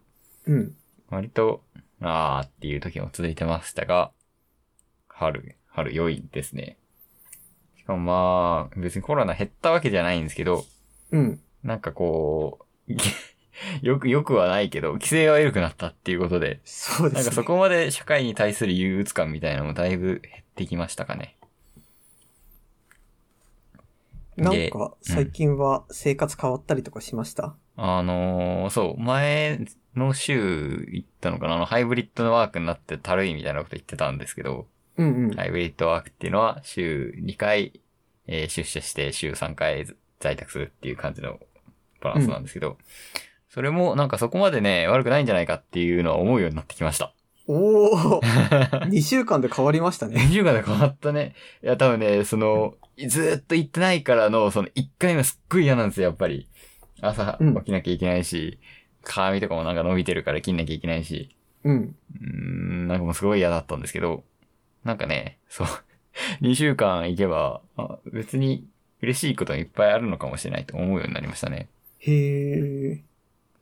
[0.48, 0.76] う、うん。
[1.10, 1.64] 割と、
[2.02, 4.12] あーっていう時も続いてましたが、
[5.08, 6.78] 春、春良いですね。
[7.78, 10.66] しかもまあ、別にコロナ減ったわけじゃないんですけど、
[11.12, 11.42] うん。
[11.64, 12.94] なんかこう、
[13.82, 17.22] よく、よくはないけど、規制は緩くなったっていうことで、そうですね。
[17.22, 21.38] なんかそこまで社会に対する憂鬱感みたいなのもだいぶ減ってきましたかね。
[24.38, 29.62] なんか最近は生活変わったりとかしました、あのーそう、前
[29.96, 31.56] の週行ったのかな？
[31.56, 35.32] あの、ハイブリッドのワークになってたるいみたいなこと言ってたんですけど、うんうん。
[35.36, 37.80] ハイブリッドワークっていうのは週2回、
[38.28, 39.88] えー出社して週3回
[40.26, 41.40] 在宅するっていう感じの
[42.02, 42.78] バランスなんですけど、
[43.50, 47.14] それもなんかそこまでね、悪くないんじゃないかっていうのは思うようになってきました。
[47.48, 50.16] おー !2 週間で変わりましたね。
[50.16, 51.36] 2週間で変わったね。
[51.64, 52.74] いや、多分ね、その、
[53.08, 56.50] ずーっと行ってないからの、その1回目すっごい嫌なんですよ、やっぱり。
[57.02, 58.60] 朝うん起きなきゃいけないし、
[59.04, 61.76] 髪とかもなんか伸びてるから切んなきゃいけないし、うん。
[61.76, 64.24] うーん、なんかもうすごい嫌だったんですけど、
[64.84, 65.68] なんかね、そう、
[66.42, 68.68] 2週間行けば、あ別に
[69.06, 71.68] 嬉しいことがいっぱいあるのかもしれないと思うようになりましたね。
[72.00, 73.02] へー。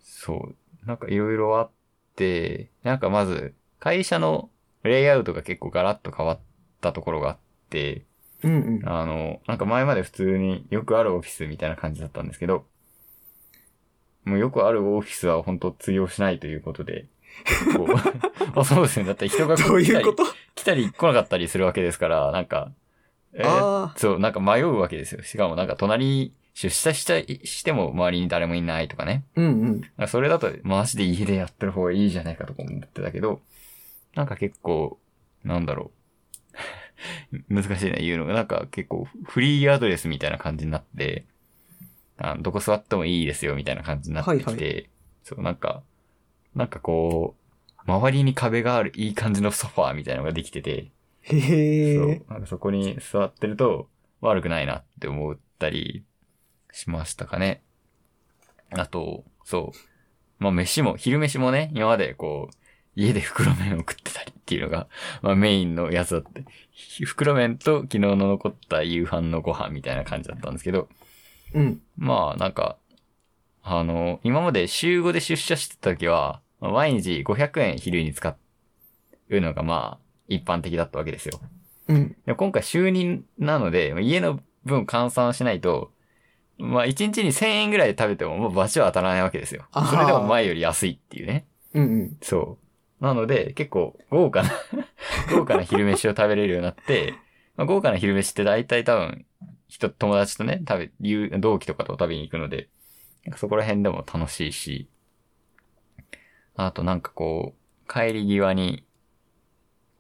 [0.02, 0.56] そう。
[0.88, 1.70] なんかいろいろあっ
[2.16, 4.50] て、なんかまず、会社の
[4.84, 6.40] レイアウトが結構ガラッと変わっ
[6.82, 7.38] たところがあっ
[7.70, 8.04] て、
[8.44, 8.90] うんうん。
[8.90, 12.66] あの、なんか前まで普通によくあるオフィスみたいな感じだったんですけど、
[14.26, 17.06] もうよくあるオフィスは本当通用しないということで、
[17.76, 17.96] こう
[18.60, 19.06] あそうですね。
[19.06, 20.24] だって人が来たりいうこと？
[20.56, 22.72] 来たり来なかったりするわけですから、なんか、
[23.36, 25.24] えーあそう、なんか迷うわけですよ。
[25.24, 29.24] しかもなんか隣、出社したしても周りに誰もいないとかね。
[29.36, 30.08] うんうん。
[30.08, 33.42] それだと、マジで家でやってる方がいいじゃないかとか思ってたけど、
[34.16, 35.00] なんか結構、
[35.44, 35.92] なんだろ
[37.40, 37.44] う。
[37.50, 38.34] 難しいな、言うのが。
[38.34, 41.26] なんか結構、フリーアドレスみたいな感じになって、
[42.18, 44.90] あどこ座ってもいいですよ、みたいな感じになってきて、はい
[45.24, 45.82] そう、なんか、
[46.56, 50.92] なんかこう、周りに壁があるいい感じのソファーみたいなのができてて、
[51.24, 52.20] へー。
[52.20, 53.90] そう、なんかそこに座ってると
[54.22, 56.04] 悪くないなって思ったり
[56.72, 57.62] しましたかね。
[58.72, 59.78] あと、そう。
[60.40, 62.56] まあ飯も、昼飯もね、今までこう、
[62.96, 64.88] 家で袋麺を食ってたりっていうのが、
[65.22, 66.46] まあメインのやつだって。
[66.72, 70.90] ひ袋麺と昨日の残った夕飯のご飯みたいな感じだったんですけど、
[71.54, 71.82] うん。
[71.98, 72.78] まあなんか、
[73.64, 78.36] あの、今まで週5で出社してた時は、まあ毎日500円昼に使
[79.30, 80.03] うのがまあ
[80.34, 81.40] 一般的だったわけですよ。
[81.88, 82.16] うん。
[82.26, 85.92] でも今回就任なので、家の分換算しないと、
[86.58, 91.46] まあ1日に1000円ぐらいで食べてももうバチは当たらないわけですよそれでも前より安いっていうね。
[91.74, 92.18] うんうん。
[92.22, 92.58] そ
[93.02, 93.04] う。
[93.04, 94.52] なので結構豪華な、
[95.36, 97.16] 豪華な昼飯を食べれるようになって、
[97.58, 99.26] まあ、豪華な昼飯って大体多分、
[99.68, 102.70] 人、友達とね、食べ、同期とかと食べに行くので、
[103.36, 104.88] そこら辺でも楽しいし、
[106.56, 108.86] あとなんかこう、帰り際に、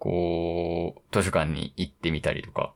[0.03, 2.73] こう、図書館に行ってみたりとか、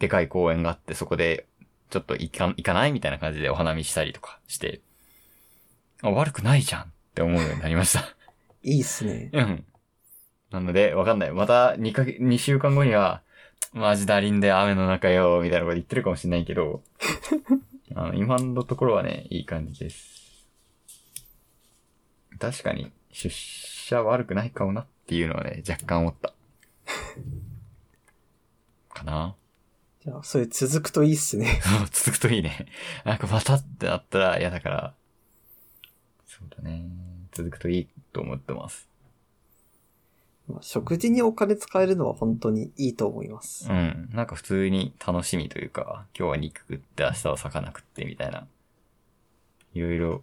[0.00, 1.46] でかい公園があって、そこで、
[1.90, 4.80] ちょっと行か、行かないみたいな感じでお花見したりとかして、
[6.02, 8.00] あ、悪くないじゃんって思うようになりました。
[8.64, 9.30] いいっすね。
[9.32, 9.64] うん。
[10.50, 11.30] なので、わかんない。
[11.30, 13.22] また2か月、2週間後には、
[13.72, 16.82] マジだりんで雨の中よ、みたいなこと言ってるかもしれないけど、
[17.94, 20.48] あの、今のところはね、いい感じです。
[22.40, 26.32] 確かに、出社悪くないかもなっていうのはね、若干思った。
[28.94, 29.34] かな？
[30.04, 31.60] じゃあ、それ続くといいっすね。
[31.66, 32.66] そう、続くといいね。
[33.04, 34.94] なんかまたってなったら嫌だから。
[36.28, 36.88] そうだね。
[37.32, 38.88] 続くといいと思ってます。
[40.46, 43.72] まあ食事にお金使えるのは本当にいいと思いますう。
[43.74, 44.10] ん。
[44.12, 48.46] なんか普通に楽しみというか、今日は肉食って明日は魚食ってみたいな。
[49.74, 50.22] いろいろ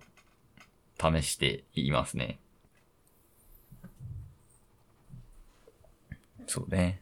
[0.97, 2.39] 試していますね。
[6.47, 7.01] そうね。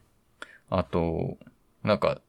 [0.68, 1.38] あと、
[1.82, 2.20] なんか、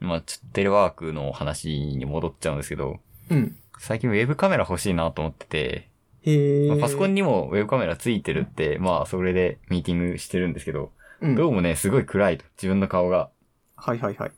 [0.00, 3.56] まあ、ちょっとテレワークの話に戻っちゃうんですけど、うん。
[3.78, 5.88] 最近ウェブカメラ欲しいなと思ってて、
[6.22, 6.68] へえ。
[6.68, 11.34] まあパソコンにもウェブカメラついてるって、まあそれでミーティングしてるんですけど、うん。
[11.34, 12.44] どうもね、すごい暗いと。
[12.56, 13.30] 自分の顔が。
[13.76, 14.32] はいはいはい。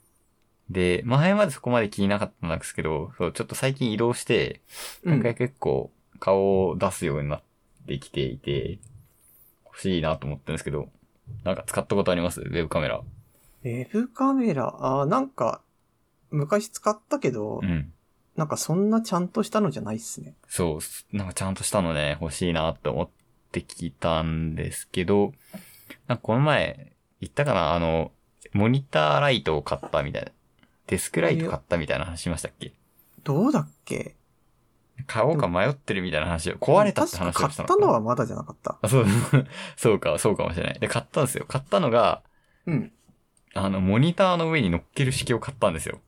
[0.70, 4.60] で、前までそこまで気になかったんですけど、そう、ちょっと最近移動して、
[5.04, 5.14] うん。
[5.14, 7.42] 今回結構顔を出すようになっ
[7.86, 8.78] てきていて、
[9.66, 10.88] 欲しいなと思ってるんですけど、
[11.44, 12.40] なんか使ったことあります？
[12.40, 12.98] ウェブカメラ。
[12.98, 15.62] ウェブカメラ、あーなんか、
[16.30, 17.92] 昔使ったけど、うん。
[18.36, 20.34] なんかそんなちゃんとしたのじゃないっすね。
[20.48, 20.78] そ
[21.12, 23.08] う、なんかちゃんとしたのね、欲しいなって思っ
[23.52, 25.32] てきたんですけど、
[26.06, 27.74] なんかこの前、言ったかな？
[27.74, 28.12] あの、
[28.52, 30.30] モニターライトを買ったみたいな。
[30.86, 32.72] デスクライト買ったみたいな話しましたっけ？
[33.22, 34.16] どうだっけ？
[35.06, 38.78] 買おうか迷ってるみたいな話を、壊れたって話を確か買ったしたのはまだじゃなかった。
[38.82, 39.06] あ、そう、
[39.76, 40.78] そうか、そうかもしれない。
[40.80, 41.44] で、買ったんですよ。
[41.46, 42.22] 買ったのが、
[42.66, 42.92] うん。
[43.54, 46.00] あの、モニターの上に乗っける式を買ったんですよ。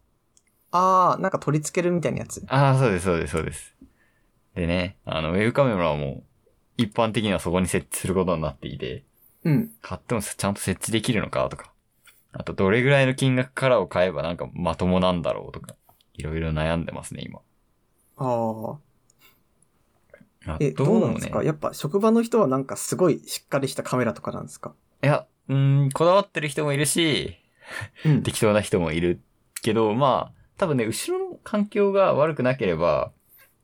[0.70, 2.44] あー、なんか取り付けるみたいなやつ。
[2.48, 3.74] ああ、そうです、そうです、そうです。
[4.55, 6.24] でね、あの、ウェブカメラはもう、
[6.76, 9.05] 一般的にはそこに設置することになっていて、
[9.44, 9.68] うん。
[9.81, 11.72] 買買ってもちゃんと設置できるのかとか、
[12.33, 15.74] あとどれぐらいの金額からを買えばなんかまともなんだろうとか、
[16.14, 17.40] いろいろ悩んでますね、今。
[18.16, 18.77] あー。
[20.44, 21.44] あえ、どうなんですか？
[21.44, 24.75] やっぱ職場の人はなんかすごいしっかりしたカメラとかなんですか？
[25.03, 27.38] いや、うーん、こだわってる人もいるし、
[28.05, 28.22] うん。
[28.22, 29.20] 適当な人もいる
[29.62, 33.12] けど、まあ、多分ね、後ろの環境が悪くなければ、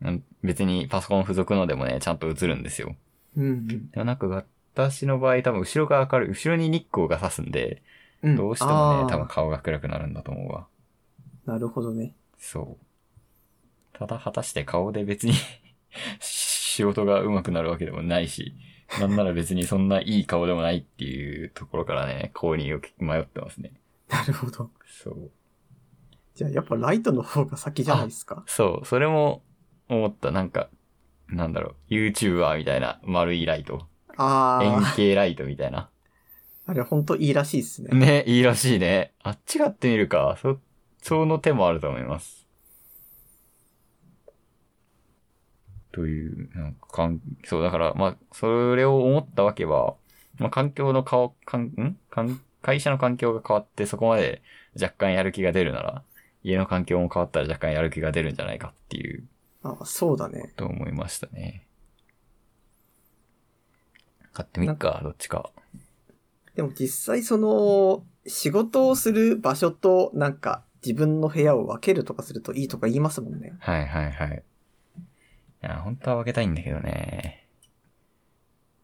[0.02, 2.94] うん別にパソコン付属のでもね、ちゃんと映るんですよ。
[3.36, 3.90] うん。
[3.90, 7.82] でもなんか私の場合多分後ろが明るい、後ろに日光が差すんで、
[8.22, 8.36] うん。
[8.36, 10.68] どうしてもね、多分顔が暗くなるんだと思うわ。
[11.44, 12.14] なるほどね。
[12.38, 12.84] そう。
[13.98, 15.32] ただ果たして顔で別に
[16.20, 18.54] 仕事が上手くなるわけでもないし、
[19.00, 23.72] なんなら別にそんないい顔でもないっていうところからね、購入を迷ってますね。
[24.08, 24.70] なるほど。
[24.86, 25.30] そう。
[26.34, 28.44] じゃあやっぱライトの方が先じゃないですか？
[28.46, 29.42] そう、それも
[29.88, 30.30] 思った。
[30.30, 30.68] なんか、
[31.28, 33.88] なんだろう、YouTuber みたいな丸いライト。
[34.10, 35.90] 円あ形ライトみたいな。
[36.66, 37.90] ー、あれほんといいらしいっすね。
[37.98, 39.12] ね、いいらしいね。
[39.22, 40.36] あっちがってみるか。
[40.40, 40.58] そ、
[41.02, 42.47] その手もあると思います。
[45.98, 49.96] という、なんか、かん、そう、だから、まあ、それを思ったわけは、
[50.38, 54.40] まあ、環境の顔、かん、んかん会社の環境が変わってそこまで
[54.80, 56.04] 若干やる気が出るなら、
[56.44, 59.26] 家の環境も変わったら若干やる気が出るんじゃないかっていう、
[59.64, 60.52] あそうだね。
[60.54, 61.66] と思いましたね。
[64.32, 65.50] 買ってみっか、どっちか。
[66.54, 73.54] でも実際その、仕事をする場所となんか自分の部屋を分けるとかするといいとか言いますもんね。
[73.58, 74.44] はいはいはい。
[75.62, 77.46] いや、本当は分けたいんだけどね。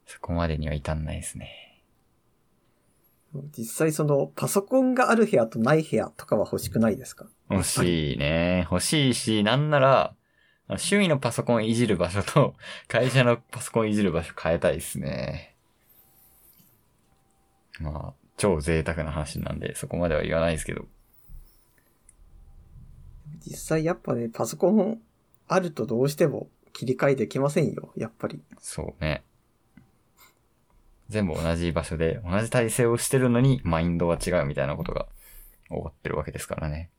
[0.07, 1.83] そこまでには至んないですね。
[3.57, 7.27] 実際その、パソコンがある部屋とない部屋とかは欲しくないですか？
[7.51, 8.67] 欲しいね。
[8.71, 10.15] 欲しいし、なんなら、
[10.69, 12.55] 趣味のパソコンいじる場所と、
[12.89, 15.57] 会社のパソコンいじる場所変えたいですね。
[17.81, 20.87] まあ、超贅沢な話なんで、そこまでは言わないですけど。
[23.47, 25.03] 実際やっぱね、パソコン
[25.49, 28.43] あるとどうしても切り替えできませんよ、やっぱり。
[28.59, 29.23] そうね。
[31.09, 35.07] 全部同じ場所で、同じ体勢をしてるのに、マインドは違うみたいなことが
[35.69, 36.91] 起こってるわけですからね。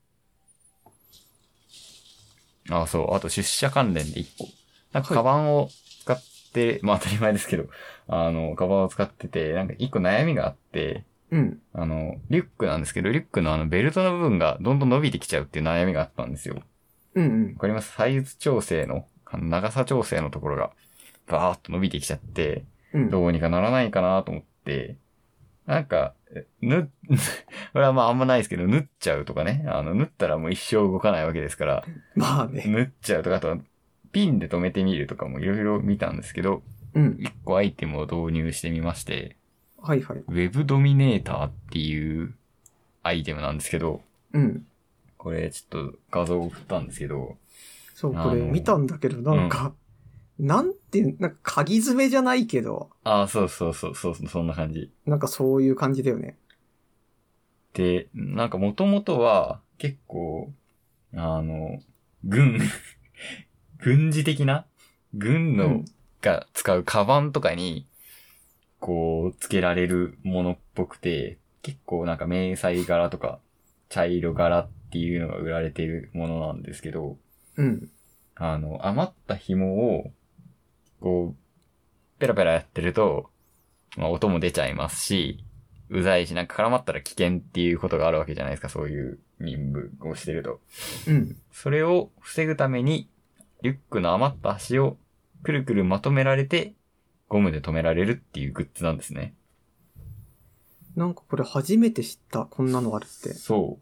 [2.69, 3.13] ああ、そう。
[3.13, 4.47] あと出社関連で一個。
[4.93, 5.69] なんか、はいカバンを
[6.03, 6.23] 使っ
[6.53, 7.67] て、まあ当たり前ですけど、
[8.07, 11.59] あの、カバンを使ってて、なんか一個悩みがあって、うん。
[11.73, 16.61] あの、リュックなんですけど、リュックのあのベルトの部分がどんどん伸びてきちゃうっていう悩みがあったんですよ。
[17.15, 17.59] うんうんわ。
[17.59, 17.91] かります？
[17.91, 20.71] サイズ調整の長さ調整のところが、
[21.27, 22.63] バーっと伸びてきちゃって、
[22.93, 23.09] うん。
[23.09, 24.97] どうにかならないかなと思って、
[25.65, 26.13] なんか、
[26.61, 26.91] ぬ、
[27.73, 29.65] これはまああんまないですけど、縫っちゃうとかね。
[29.67, 32.63] あの、縫ったらもう一生動かないわけですから、 まあね。
[32.65, 33.57] 縫っちゃうとか、あとは
[34.11, 36.63] ピンで止めてみるとかもいろいろ見たんですけど、
[36.93, 37.17] うん。
[37.19, 39.35] 一個アイテムを導入してみまして、
[39.81, 40.17] はいはい。
[40.17, 42.33] ウェブドミネーターっていう
[43.03, 44.01] アイテムなんですけど、
[44.33, 44.65] うん。
[45.17, 47.37] これちょっと画像を送ったんですけど、
[47.95, 49.73] そう、これ見たんだけど、なんか、
[50.37, 54.91] なんていう、なんか鍵爪じゃないけど、ああ、そうそうそう、そう、そんな感じ。
[55.05, 56.37] なんかそういう感じだよね。
[57.73, 60.51] で、なんか元々は結構、
[61.13, 61.79] あの、
[62.25, 62.59] 軍、
[63.79, 64.65] 軍事的な
[65.13, 65.85] 軍のうん
[66.21, 67.87] が使うカバンとかに、
[68.79, 73.39] こう、つけられるものっぽくて、結構なんか迷彩柄とか、
[73.87, 77.17] 茶色柄っていうのが売られているものなんですけど、
[77.57, 77.89] うん。
[78.35, 80.11] あの、余った紐を、
[80.99, 83.29] こう、ペラペラやってると、
[83.97, 85.43] まあ音も出ちゃいますし、
[85.89, 90.59] うざいし、なんか絡まったら危険っていうことがあるわけじゃないですか、そういう任務をしてると。
[91.07, 91.37] うん。
[91.51, 93.09] それを防ぐために、
[93.61, 94.97] リュックの余った端を
[95.43, 96.73] くるくるまとめられて、
[97.27, 99.33] ゴムで止められるっていうグッズなんですね。
[100.95, 103.33] なんかこれ初めて知った、こんなのあるって。
[103.33, 103.81] そう。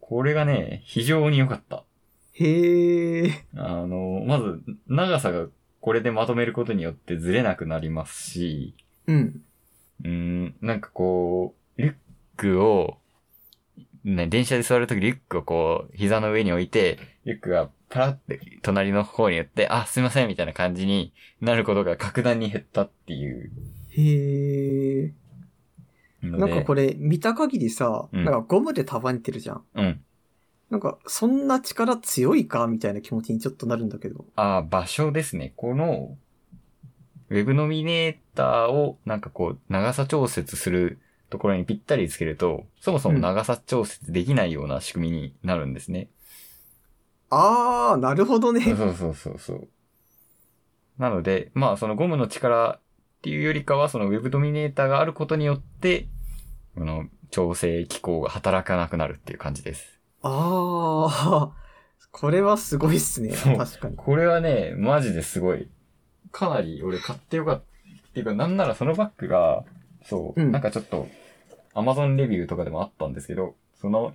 [0.00, 1.84] これがね、非常に良かった。
[2.38, 3.44] へえ。
[3.56, 5.46] あの、まず、長さが
[5.80, 8.74] これでまとめることによってずれなくなりますし、
[9.06, 9.42] うん。
[10.04, 11.94] うーん、なんかこう、リュッ
[12.36, 12.98] クを、
[14.04, 23.50] ね、電車で座るときリュックをこう、膝の上に置いて、リュックがパラって隣の方に寄って、あ、すいません、みたいな感じになることが格段に減ったっていう
[23.90, 25.12] へえ。
[26.22, 29.64] なんかこれ見た限りさ、うんなんかゴムで束ねてるじゃん。
[29.74, 30.04] うん。
[30.70, 34.24] なんか、そんな力強いかみたいな気持ちにちょっとなるんだけど。
[34.34, 35.52] あ、場所ですね。
[35.56, 36.16] この、
[37.28, 40.98] ウェブノミネーターをなんかこう、長さ調節する
[41.30, 46.08] ところにぴったりつけると、そもそも長さ調節できないような仕組みになるんですね。
[47.30, 48.62] あー、なるほどね。
[48.62, 49.68] そうそうそうそう。
[50.98, 52.80] なので、まあそのゴムの力っ
[53.22, 56.06] ていうよりかは、そのウェブドミネーターがあることによって、
[56.74, 59.95] この調整機構が働かなくなるっていう感じです。
[60.26, 61.50] あー、
[62.10, 63.30] これはすごいっすね。
[63.34, 63.96] そう確かに。
[63.96, 65.68] これはね、マジですごい。
[66.32, 67.62] かなり俺買ってよかった。
[67.62, 69.64] っていうか、なんならそのバッグが、
[70.02, 71.06] そう、うんなんかちょっと、
[71.74, 74.14] アマゾンレビューとかでもあったんですけど、その、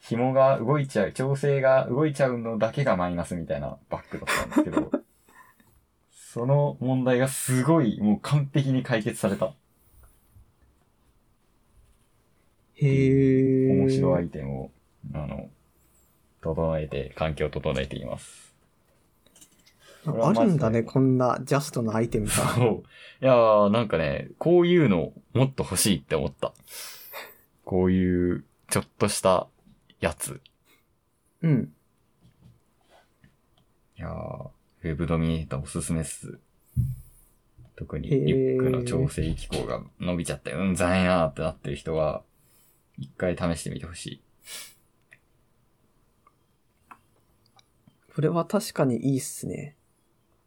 [0.00, 4.90] 紐が動いちゃう、調整が動いちゃうのだけがマイナスみたいなバッグだったんですけど、
[6.12, 9.54] その問題がすごい、もう完璧に解決された。
[12.74, 13.72] へー。
[13.72, 14.70] 面白いアイテムを、
[15.14, 15.50] あの、
[16.42, 18.50] 整えて、環境を整えています。
[20.06, 22.32] あるんだね、こんなジャストなアイテムが。
[22.32, 22.82] そう。
[23.22, 26.54] いやー、なんかね、こういうのもっと欲しいって思った。
[27.64, 29.48] こういう、ちょっとした
[30.00, 30.40] やつ。
[31.42, 31.72] うん。
[33.98, 34.48] いやー、
[34.82, 36.38] ウェブドミネーターおすすめっす。
[37.76, 42.22] 特にリュックの調整機構が伸びちゃって、うんざいなーってなってる人は、
[42.98, 44.22] 一回試してみてほしい。
[48.14, 49.76] これは確かにいいっすね。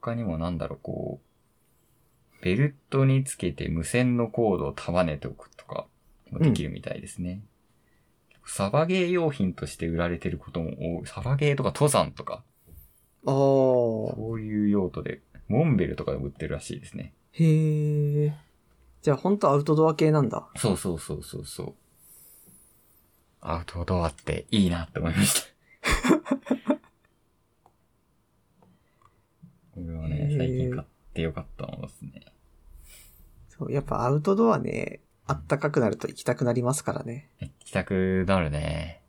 [0.01, 5.88] 他にもなんだろう、こう、ベルトにつけて無線のコードを束ねておくとか
[6.30, 7.41] もできるみたいですね。
[8.45, 11.07] サバゲー用品として売られてることも多い。
[11.07, 12.43] サバゲーとか登山とか、
[13.26, 13.32] あー。
[13.32, 17.14] そういう用途で、モンベルとかでも売ってるらしいですね。
[17.32, 18.34] へー。
[19.01, 20.47] じゃあほんとアウトドア系なんだ。
[20.57, 21.74] そうそうそうそうそう。
[23.39, 25.47] アウトドアっていいなって思いました。
[29.74, 32.26] これはね最近買ってよかったものですね。
[33.57, 37.30] そう、やっぱアウトドアね、あったかくなると行きたくなりますからね。
[37.39, 39.01] 行きたくなるね。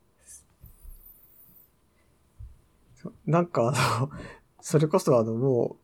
[3.25, 4.11] なんかあの、
[4.61, 5.77] それこそあのも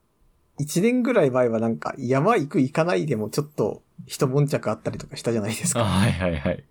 [0.58, 5.86] う、一年ぐらい前はなんか山行く行かないでもちょっと一悶着あったりとかしたじゃないですあ、か。
[5.86, 6.64] はいはいはい。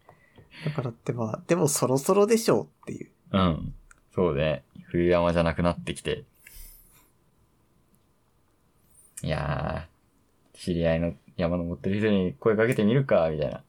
[0.65, 3.11] だからってまあ、でもそろそろでしょうっていう。
[3.33, 3.75] うん。
[4.15, 4.65] そうね。
[4.91, 6.25] 冬山じゃなくなってきて。
[9.23, 13.63] いやー、知り合いの山登ってる人に声かけてみるか、みたいな。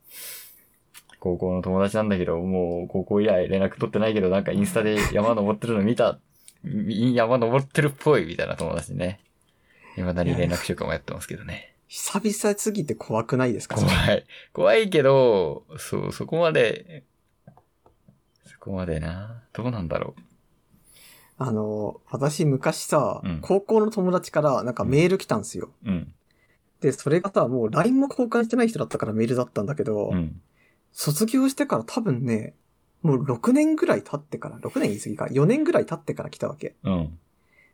[1.20, 6.20] 高校の友達なんだけど、もう高校以来連絡取ってないけど、なんかインスタで山登ってるの見た。
[6.64, 9.20] み山登ってるっぽい、みたいな友達にね。
[9.96, 11.76] 未だに連絡しようかもやってますけどね。
[11.88, 13.76] 久々すぎて怖くないですか？
[13.76, 14.26] 怖い。
[14.54, 17.04] 怖いけど、そう、そこまで、
[18.46, 19.44] そこまでな。
[19.54, 20.22] どうなんだろう。
[21.42, 25.72] あの、私昔さ、うん高校の友達からなんかメール来たんですよ。
[25.86, 26.14] うん。
[26.82, 30.40] で、それがさ、もう LINE も交換してない人だったからメールだったんだけど、うん。
[30.92, 32.54] 卒業してから多分ね、
[33.02, 36.76] もう6年ぐらい経ってから、6年言い過ぎか、4年ぐらい経ってから来たわけ。
[36.84, 37.18] うん。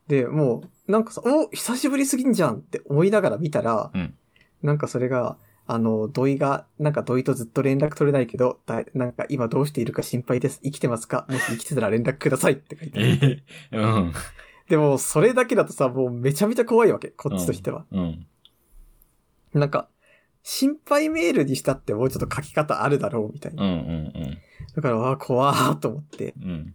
[0.07, 4.13] で、もう、なんかさ、お久しぶりすぎんじゃんって思いながら見たら、うん
[4.63, 5.38] なんかそれが、
[5.70, 10.61] あの、土井が、なんか土井とずっと連絡取れないけど、だなんか今どうしているか心配です。
[10.63, 11.26] 生きてますか？
[11.30, 13.43] もし生きてたら連絡くださいって書いてある。
[13.72, 14.13] えうん。
[14.70, 17.86] でも、それだけだとさ、もうめちゃめちゃ怖いわけ、こっちとしては。
[17.91, 18.26] うん。
[19.53, 19.89] なんか、
[20.41, 23.63] 心配メールにしたってもうちょっと書き方あるだろうみたいな。
[23.63, 23.70] うん。
[23.70, 24.38] うん。
[24.74, 26.34] だから、あー怖ーと思って。
[26.41, 26.74] うん。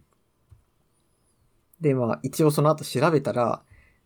[1.81, 3.63] で、まあ、一応その後調べたら、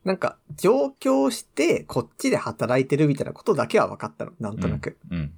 [0.08, 4.98] なんか、上京して、こっちで働いてるみたいなことだけは分かったの、なんとなく。
[5.12, 5.34] うん。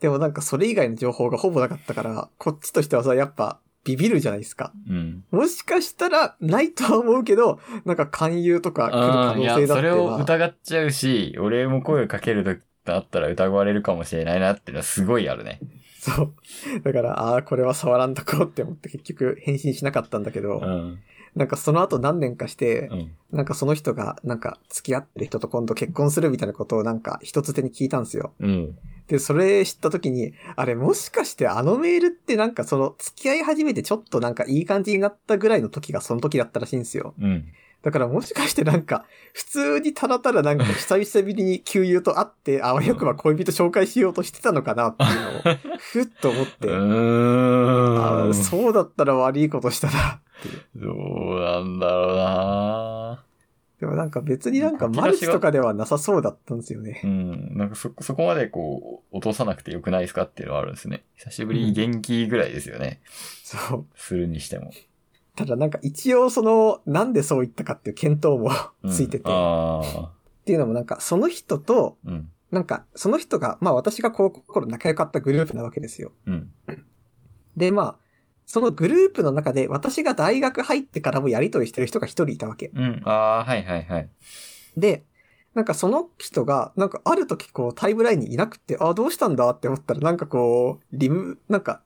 [0.00, 4.72] でもなんか、それ以外の情報がほぼなかったから、こっちとしてはさ、やっぱ、ビビるじゃないですか。
[4.88, 5.24] うん。
[5.30, 12.56] もしかしたら、ないとは思うけど、なんか勧誘とか来る可能性だってそれをまあ疑っちゃうし、俺も声かけると
[12.90, 15.60] だったら疑われるかもしれないなっていうのはすごいあるね。
[16.00, 16.34] そう。
[16.82, 20.98] だから、ああ、これは触らんとこうって思って結局返信しなかったんだけど、うん。
[21.38, 23.12] なんかその後何年かしてう、ん。
[23.30, 28.34] なんかその人が、なんか付き合ってる人と今度結婚するみたいなことをなんか一つ手に聞いたんですよ。
[28.40, 28.76] うん。
[29.06, 37.14] で、それ知った時に、あれもしかしてあのメールってなんかその付き合い始めてちょっとなんかいい感じになったぐらいの時がその時だったらしいんですよ。
[37.20, 37.46] うん。
[37.82, 46.66] だからもしかしてなんか、普通にただただなんか久々ぶりに旧友と会って、あわよくば恋人紹介しようとしてたのかなっていうのを、ふっと思って。
[48.34, 49.88] そうだったら悪いことした
[50.76, 50.86] な。
[50.86, 53.24] どうなんだろうな
[53.80, 57.06] でもなんか別になんかマルチとかではなさそうだったんですよねう。
[57.06, 57.56] ん。
[57.56, 61.04] なんかそ、そこまでこう、落とさなくてよくないですかっていうのはあるんですね。
[61.14, 63.00] 久しぶりに元気ぐらいですよね。
[63.44, 63.86] そう。
[63.94, 64.72] するにしても。
[65.36, 68.50] ただなんか一応その、なんでそう言ったかっていう見当も
[68.82, 70.10] うんついてて、っああ。
[70.44, 72.28] ていうのもなんかその人と、うん。
[72.50, 76.10] なんかその人が、まあ私が高校頃仲良かったグループなわけですよ。
[76.26, 76.50] うん。
[77.56, 77.96] でまあ、
[78.48, 82.70] そのグループの中で私が大学入ってからもやりとりしてる人が一人いたわけ。
[82.74, 83.02] うん。
[83.04, 84.08] ああ、はいはいはい。
[84.74, 85.04] で、
[85.54, 91.82] なんかその人が、なんかある時こうタイムラインにいなくて、あ、どうしたんだって思ったらなんかこう、リム、なんか、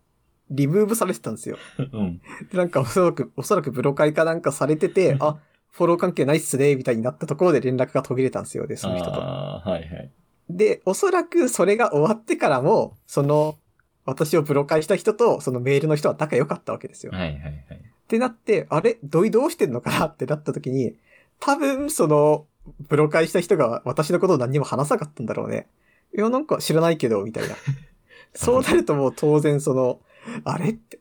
[0.51, 1.59] リムーブされてたんですよ。
[1.93, 2.21] うん。
[2.53, 5.39] でなんかおそらく、おそらくブロ会かなんかされてて、 あ、
[5.73, 9.21] フォロー関係ないっすね、みたいになったところで連絡が途切れたんですよで、その人と。
[9.21, 10.11] ああ、はいはい。
[10.49, 13.59] で、おそらくそれが終わってからも、その、
[14.05, 17.13] 私をブロ会した人と、そのメールの人は仲良かったわけですよ。
[17.13, 17.53] はいはいはい。
[17.53, 18.99] ってなって、あれ？
[19.05, 20.07] どいどうしてんのかな？
[20.07, 20.97] ってなった時に、
[21.39, 22.47] 多分その、
[22.89, 25.69] ブロ会した人が私のことを何にも話さなかったんだろうね。
[26.17, 27.57] いや、なんか知らないけど、みたいな。
[28.35, 30.01] そうなるともう当然その、
[30.45, 30.71] あれ？
[30.71, 30.99] って。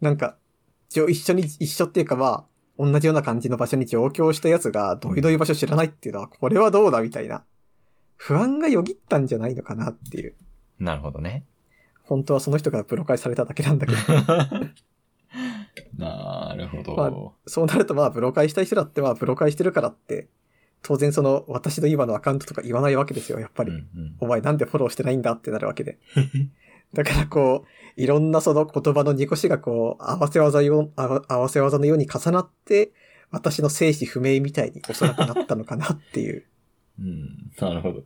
[0.00, 0.36] なんか、
[0.88, 2.44] 一応一緒に、一緒っていうかまあ、
[2.78, 7.00] 同じような感じの場所に上京したやつが、どういうどういう場所知らないっていうのは、これはどうだ？
[7.00, 7.44] みたいな。
[8.16, 10.34] 不安がよぎったんじゃないのかなっていう。
[10.78, 11.44] なるほどね。
[12.04, 13.98] 本当はその人からプロ会されただけなんだけど。
[15.98, 16.94] なるほど。
[16.96, 17.12] まあ
[17.46, 20.28] そうなるとまあ、ブロ会したい人だってまあ、ブロ会してるからって、
[20.82, 23.70] 当然その、私の今のアカウントとか言わないわけですよ、やっぱり。
[23.70, 25.98] うんうんお前なんでフォローしてないんだってなるわけで。
[26.92, 32.92] だからこう、いろんなその言葉の煮越しがこう、合わせ技よ、合わせ技のように重なって、
[33.30, 36.44] 私の生死不明みたいにおそらくなったのかなっていう。
[37.00, 37.50] うん。
[37.58, 38.04] なるほど。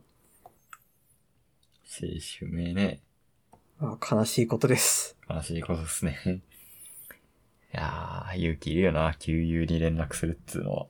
[1.85, 3.01] 生死不明ね。
[3.79, 5.17] まあ、悲しいことです。
[5.29, 6.19] 悲しいことですね。
[7.73, 10.87] いやー、勇気いるよな、旧友に連絡するっつうのは。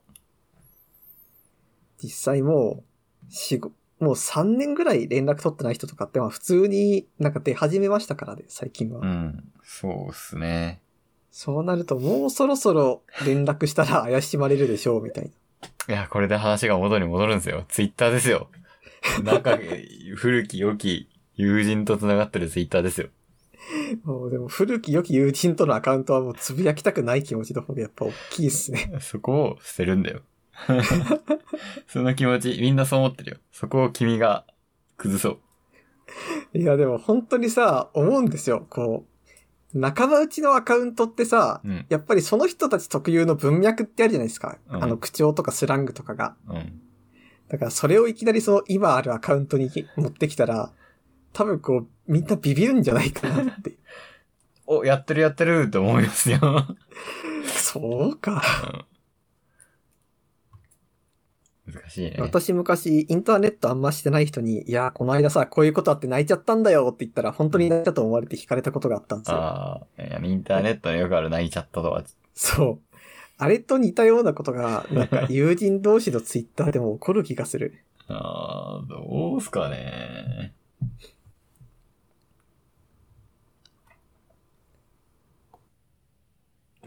[2.02, 9.02] 実際もう、四五もう3年ぐらい連絡取ってない人とかってまあ普通になんか出始めましたからね、最近は。
[9.02, 9.52] うん。
[9.62, 10.82] そうっすね。
[11.32, 15.26] そうなるともうそろそろ連絡したら怪しまれるでしょう、みたい
[15.88, 15.94] な。
[15.94, 17.66] いや、これで話が元に戻るんですよ。
[17.68, 18.50] ツイッターですよ。
[19.24, 19.60] 仲、
[20.16, 21.10] 古き良き
[21.40, 23.08] 友人と繋がってるツイッターですよ。
[24.04, 28.92] もうでも古き良き友人とのアカウントはもうつぶやきたくない気持ちの方がやっぱ大きいっすね。
[29.00, 30.22] そこを捨てるんだよ。
[31.88, 33.38] その気持ち、みんなそう思ってるよ。
[33.54, 34.46] そこを君が
[34.98, 36.58] 崩そう。
[36.58, 38.68] いやでも本当にさ、思うんですよ。
[38.70, 39.06] こ
[39.74, 41.86] う、仲間内のアカウントってさ、うん。
[41.88, 44.58] やっぱりその人たち特有の文脈ってあるじゃないですか。
[44.70, 46.36] うんあの口調とかスラングとかが。
[46.50, 46.82] うん。
[47.48, 50.74] だからそれをいきなりその今あるアカウントに持ってきたら、
[51.34, 53.78] 多分こう、みんなビビるんじゃないかなって。
[54.68, 56.40] お、やってるやってると思いますよ。
[57.46, 58.42] そうか。
[61.66, 62.18] 難しいね。
[62.20, 69.38] 私昔インターネットあんましてない人に、いや、この間さ、こういうことあって泣いちゃったんだよって言ったら、本当に泣いたと思われて惹かれたことがあったんですよ。
[69.38, 72.04] ああ、いやインターネットのよくある泣いちゃったとは。
[72.34, 72.96] そう。
[73.38, 77.84] あれと似たようなことが、なんか友人同士のツイッターでも起こる気がする。
[78.10, 80.54] ああ、どうすかね。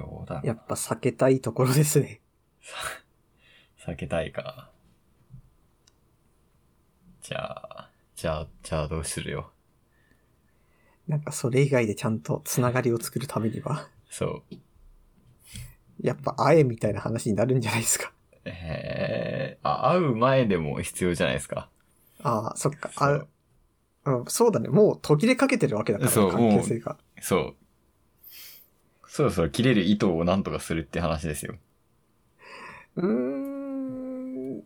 [0.02, 0.42] そうだな。
[0.44, 2.20] やっぱ避けたいところですね。
[3.78, 4.70] 避けたいか。
[7.22, 9.52] じゃあ、じゃあ、じゃあどうするよ。
[11.08, 14.54] なんかそれ以外でちゃんとつながりを作るためには、そう。
[16.00, 18.12] やっぱ会えみたいな話になるんじゃないですか。
[18.44, 21.68] えー、あ、会う前でも必要じゃないですか。
[22.22, 23.28] ああ、そっか、会う。
[24.04, 24.68] うん、そうだね。
[24.68, 26.96] もう途切れかけてるわけだから、そう関係性が。
[27.20, 27.56] そう。
[29.14, 31.56] そろそろ切れる糸をなんとかするって話ですよ。
[32.96, 34.62] うーん。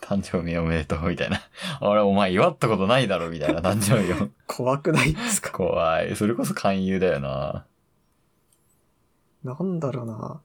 [0.00, 1.40] 誕生日おめでとうみたいな。
[1.80, 4.28] あれ、お前祝ったことないだろみたいな誕生日を。
[4.46, 5.50] 怖くないですか？
[5.50, 6.14] 怖い。
[6.14, 7.66] それこそ勧誘だよな。
[9.42, 10.40] なんだろうな。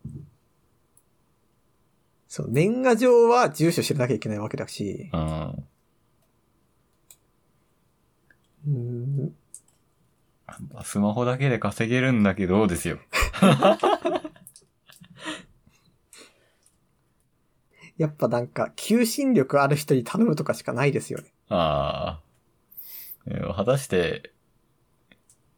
[2.28, 5.22] そう、年賀状は住所知らなきゃいけないわけだし、うん。
[5.22, 9.36] うーん、
[10.84, 13.00] スマホだけで稼げるんだけど、ですよ。
[17.98, 21.34] やっぱなんか、求心力ある人に頼むとかしかないですよね。
[21.50, 22.22] ああ。
[23.28, 24.32] えー果たして、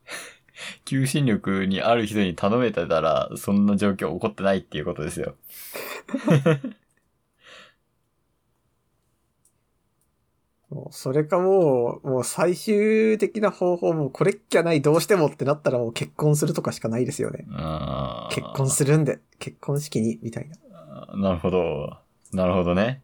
[0.85, 5.35] 求心力にある人に頼めてたら、そんな状況起こってないっていうことですよ。
[10.73, 17.45] もうそれかもう、もう最終的な方法もこれっきゃないどうしてもってなったらもう結婚するとかしかないですよね。
[18.31, 21.15] 結婚するんで、結婚式に、みたいな。
[21.15, 21.97] なるほど。
[22.31, 23.03] なるほどね。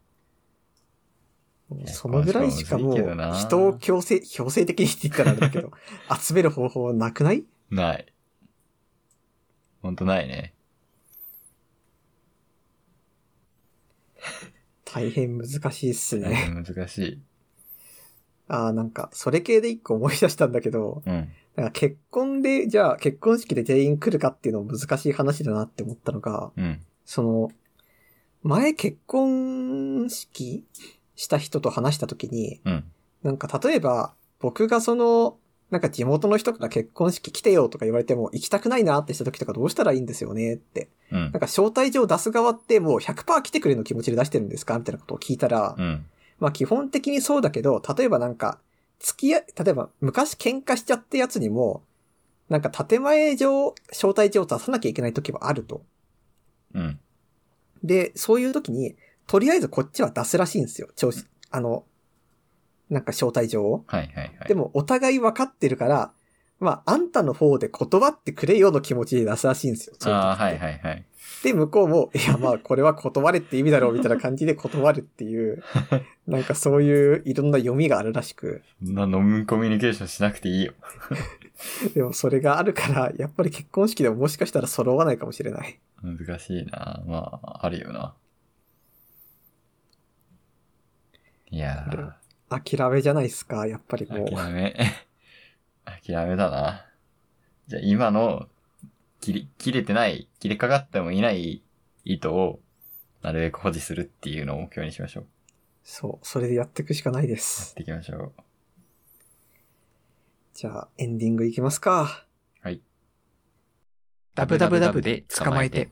[1.86, 5.70] そのぐらいしかもう人を強制、強制的にって言ったらあれだけど、
[6.20, 7.44] 集める方法はなくない？
[7.70, 8.12] ない。
[9.80, 10.54] ほんとないね。
[14.84, 16.50] 大変難しいっすね。
[16.52, 17.22] 難しい。
[18.50, 21.28] ああ、なんか、それ系で一個思い出したんだけど、うん。
[21.54, 26.80] なんか結婚で、じゃあ結婚式で全員来るかっていうのも難しい話だなって思ったのが、うん。
[27.04, 27.50] その、
[28.42, 30.64] 前結婚式
[31.14, 32.84] した人と話した時に、うん。
[33.22, 35.36] なんか例えば、僕がその、
[35.70, 40.88] なんか地元の人から結婚式来てよとか言われても行きたくないなってした時とかどうしたらいいんですよねって。
[41.12, 41.32] うんなん。
[41.32, 46.04] か招待状出す側ってもう100%来てくれの気持ちで出してるんですかみたいなことを聞いたら、うん。
[46.40, 48.58] まあ基本的にそうだけど、例えばなんか、
[48.98, 51.84] 付き合い、例えば昔喧嘩しちゃったやつにも、
[52.48, 55.84] なんか建前上、招待状を出さなきゃいけない時はあると。
[56.74, 57.00] うん。
[57.84, 60.88] で、そういう時に、とりあえずこっちは出すらしいんですよ。
[60.96, 61.84] 調子、あの、
[62.90, 63.84] なんか招待状を。
[63.86, 64.48] はいはいはい。
[64.48, 66.12] でも、お互い分かってるから、
[66.60, 69.96] まあ、あんたの方で断ってくれよの気持ちで出すらしいんですよ。
[70.12, 71.04] ああ、はいはいはい。
[71.42, 75.62] で、向こうも、いや、まあ、これは断れって意味だろう、みたいな感じで断るっていう、
[76.28, 80.74] なんかそういういろんな読みがあるらしく、そんな飲みコミュニケーションしなくていいよ。
[81.94, 85.80] でもそれがあるから、やっぱり結婚式でももしかしたら揃わないかもしれない。
[86.02, 87.02] 難しいな。
[87.06, 88.14] まあ、あるよな。
[91.50, 94.30] いやー、諦めじゃないですか、やっぱりもう。
[94.30, 95.09] 諦め。
[95.84, 96.86] 諦めだな。
[97.68, 98.48] じゃあ今の、
[99.20, 101.62] 切り、切れてない、切れかかってもいない
[102.04, 102.60] 糸を、
[103.22, 105.26] なるべく保持するっていうのを目標にしましょう。
[105.82, 107.74] そう、それでやっていくしかないでやっす。
[107.74, 108.32] ていきましょう。
[110.54, 112.26] じゃあ、エンディングいきますか。
[112.60, 112.80] はい。
[114.34, 115.90] ダブダブダブで捕まえて。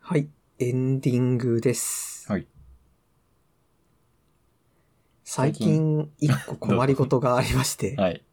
[0.00, 0.28] はい、
[0.58, 2.30] エンディングです。
[2.30, 2.46] はい。
[5.24, 8.24] 最近、一個困りごとがありまして、 はい。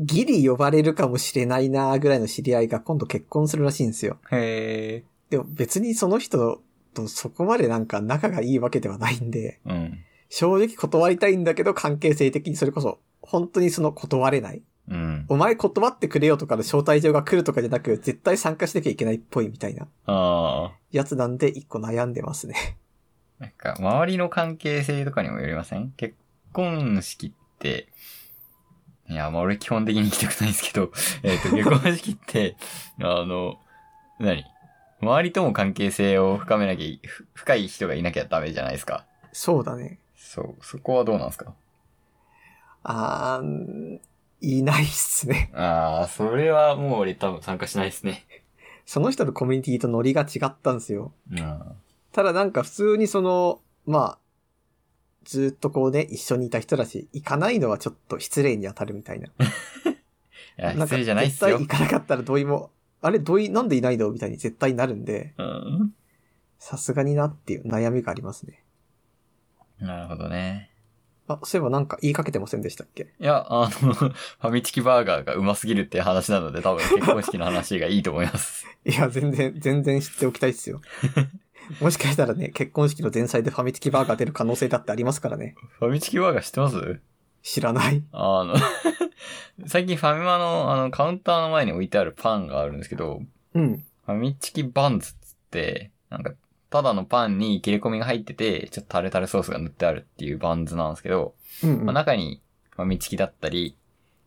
[0.00, 4.18] ギリ呼ばれるかもしれないなぐらいの知り合いが今度結婚するらしいんですよ。
[4.32, 6.60] へでも別にその人
[6.94, 9.70] とそこまでなんか仲がいいわけではないんで、ー。
[9.70, 9.98] うん。
[10.28, 14.62] 正直断りたいんだけど関係性的にそれこそ本当にその断れない。
[14.88, 15.26] うん。
[15.28, 22.76] お前断ってくれよとかの招待状が来るとかじゃなく絶対参加しなきゃいけないっぽいみたいなあやつなんで一個悩んでますね。
[23.40, 23.42] ー。
[23.44, 25.92] なんか、周りの関係性とかにもよりません？
[25.96, 26.14] 結
[26.52, 27.88] 婚式って、
[29.08, 30.90] いや、まあ俺基本的に行きたくないんですけど、
[31.22, 32.56] えっ、と、結婚式って、
[33.02, 33.58] あの、
[34.18, 34.44] 何？
[35.00, 39.04] 周りとも関係性を深めなきゃ深い人がいなきゃダメじゃないですか。
[39.32, 39.98] そうだね。
[40.16, 41.52] そう、そこはどうなんですか？
[42.82, 43.98] あー、
[44.40, 45.50] いないっすね。
[45.54, 48.24] ああ、それはもう俺多分参加しないですね。
[48.86, 51.12] その人のコミュニティとノリが違ったんですよ。
[51.30, 51.62] うん。
[52.12, 54.18] ただなんか普通にその、まあ、
[55.24, 59.28] ずっとこうね、一緒にいた人だし、行かないのはちょっと失礼に当たるみたいな。
[59.28, 59.32] い
[60.56, 61.68] や、失礼じゃないっすよ絶。
[61.68, 62.70] 対行かなかったら同意も、
[63.02, 65.94] あれ同意なんでいないのみたいに絶対なるんで、うん。
[66.58, 68.62] さすがになっていう悩みがありますね。
[69.80, 70.70] なるほどね。
[71.26, 73.14] あ、そういえばなんか言いかけてませんでしたっけ？
[73.18, 78.66] いや、あの、 ファミチキバーガーがうますぎるっていう話なので、多分結婚式の話がいいと思います。
[78.84, 80.80] いや、全然、全然知っておきたいっすよ。
[81.80, 85.54] もしかしたらね、結婚式の前菜でファミチキバーガー出る可能性だってありますからね。
[85.78, 87.00] ファミチキバーガー知ってます？
[87.42, 88.02] 知らない。
[88.12, 88.54] あの、
[89.66, 93.20] 最近ファミマのあのカウンターの前に置いてあるパンがあるんですけど、
[93.54, 93.84] うん。
[94.06, 96.32] ファミチキバンズっつって、なんか、
[96.70, 103.76] ただのパンに切れ込みが入ってて、ちょっとタルタルソースが塗ってあるっていうバンズなんですけど、うん、うんまあ、中にファミチキだったり、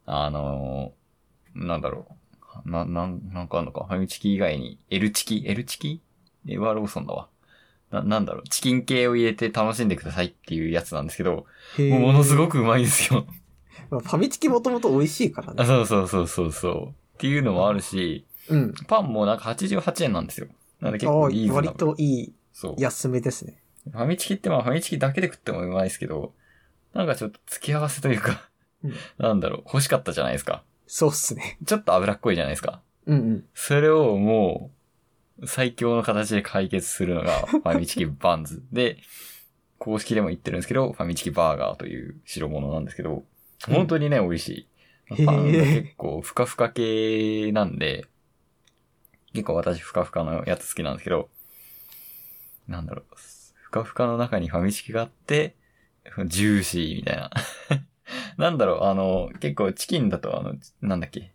[0.06, 2.08] あのーなんだろ
[2.66, 2.70] う。
[2.70, 3.86] な、なん、なんかあんのか？
[3.88, 6.02] ファミチキ以外に、L チキ ?L チキ？
[6.48, 7.28] エヴァローソンだわ。
[7.92, 8.44] な、なんだろう。
[8.50, 11.46] チキン系を入れて楽しんでくださいっていうやつなんですけど、
[11.78, 13.26] もうものすごくうまいんですよ。
[13.90, 15.66] まあファミチキもともと美味しいからあね。
[15.66, 16.86] そうそうそうそうそう。
[16.88, 18.74] っていうのもあるし、うん。
[18.88, 20.48] パンもなんか88円なんですよ。
[20.82, 22.76] なんで結構いい割といい、そう。
[22.78, 23.62] 安めですね。
[23.92, 26.34] ファミチキってまあファミチキだけで食ってもうまいですけど、
[26.94, 28.50] なんかちょっと付き合わせというか、
[28.84, 30.64] うんなんだろう、欲しかったじゃないですか。
[30.86, 31.58] そうっすね。
[31.66, 32.82] ちょっと脂っこいじゃないですか。
[33.06, 33.46] うんうん。
[33.54, 34.77] それをもう、
[35.46, 38.64] 最強の形で解決するのが、 ファミチキバンズ。
[38.72, 38.98] で、
[39.78, 43.24] 公式でも言ってるんですけど、ファミチキバーガーという白物なんですけど、
[43.66, 45.26] 本当にね、美味しい。
[45.26, 48.06] パンが結構ふかふか系なんで、
[49.34, 51.30] 結構私ふかふかのやつ好きなんですけど、
[52.68, 53.06] なんだろう、
[53.54, 55.56] ふかふかの中にファミチキがあって、
[56.26, 57.30] ジューシーみたいな。
[58.38, 61.34] なんだろう、あの、結構チキンだとあの、なんだっけ、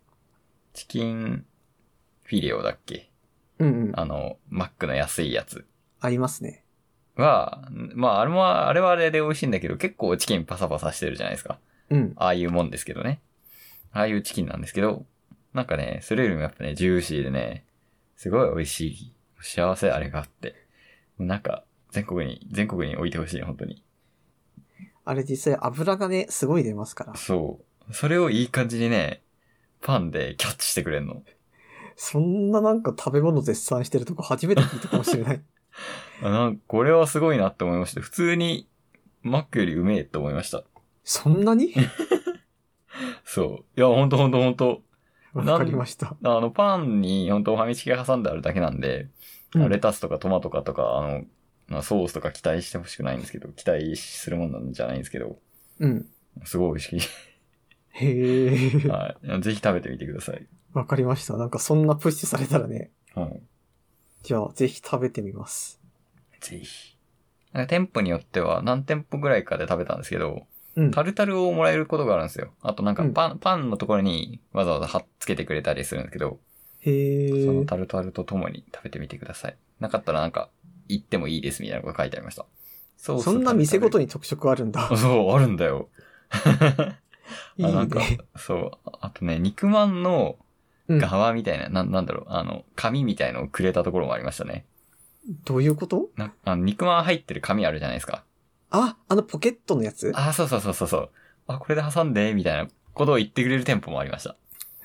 [0.73, 1.45] チキン
[2.23, 3.12] フィレオだっけ
[3.63, 3.99] うんうん。
[3.99, 5.65] あの、マックの安いやつ
[5.99, 6.63] ありますね。
[7.15, 11.59] は、まあ、あれも、あれはあれで美味しいんだけど、結構チキンパサパサしてるじゃないですか。
[11.89, 12.13] うん。
[12.15, 13.21] ああいうもんですけどね。
[13.91, 15.05] ああいうチキンなんですけど、
[15.53, 17.65] なんかね、それよりもやっぱね、ジューシーでね、
[18.15, 19.13] すごい美味しい。
[19.41, 20.55] 幸せあれがあって。
[21.19, 23.83] なんか、全国に、全国に置いてほしい、本当に。
[25.05, 27.15] あれ実際油がね、すごい出ますから。
[27.15, 27.59] そ
[27.89, 27.93] う。
[27.93, 29.21] それをいい感じにね、
[29.81, 31.21] パンでキャッチしてくれんの。
[31.95, 35.41] そんななんか食べ物絶賛してるとこ初めて聞いたかもしれない。
[36.21, 38.01] あなんかこれはすごいなって思いました。
[38.01, 38.67] 普通に、
[39.21, 40.63] マックよりうめえって思いました。
[41.03, 41.73] そんなに？
[43.25, 43.79] そう。
[43.79, 44.81] いや、ほんとほんとほんと。
[45.33, 46.15] わかりました。
[46.23, 49.09] あの、パンに本当ファミチキが挟んであるだけなんで、
[49.55, 51.23] うんレタスとかトマトかとか、あの、
[51.67, 55.37] まあ、ソースとか期待してほしくないんですけど、期待するもんなんじゃないんですけど、
[55.79, 56.07] うん。
[56.43, 57.07] すごい美味し
[57.93, 58.85] へい。
[58.85, 58.89] え。
[58.89, 59.41] はい。
[59.41, 60.47] ぜひ食べてみてください。
[60.73, 61.37] わかりました。
[61.37, 62.91] なんかそんなプッシュされたらね。
[63.15, 63.41] はい。
[64.23, 65.79] じゃあ、ぜひ食べてみます。
[66.41, 66.97] ぜひ。
[67.67, 70.91] 店舗によっては何店舗ぐらいかで食べたんですけど、うん。
[70.91, 72.51] タルタルをもらえることがあるんですよ。
[72.61, 76.39] あとなんかうんパン、パンのところにわざわざ貼っつけてくれたりするんですけど、
[76.79, 77.45] へえ。
[77.45, 79.57] そのタルタルと共に食べてみてください。
[79.79, 80.49] なかったらなんか、
[80.87, 82.45] 行ってもいいですみたいなこと書いてありました。
[82.97, 84.05] そうそんな店ごとに。
[84.05, 84.89] に特色あるんだ。
[84.97, 85.89] そう、あるんだよ。
[87.57, 88.71] い いあなんかね。、そう。
[89.01, 90.37] あとね、肉まんの
[90.89, 90.99] うん。
[90.99, 94.65] 側みたいな、なん、なんだろう、あの、紙みたいのをくれたところもありましたね。
[95.45, 96.09] どういうこと？
[96.17, 98.25] なあの肉まん入ってる紙あるじゃないですか。
[98.69, 100.11] あ、あのポケットのやつ？
[100.13, 101.09] あ、そうそうそうそうそう。
[101.47, 104.35] あ、これで挟んで、みたいなことを言ってくれる店舗もありました。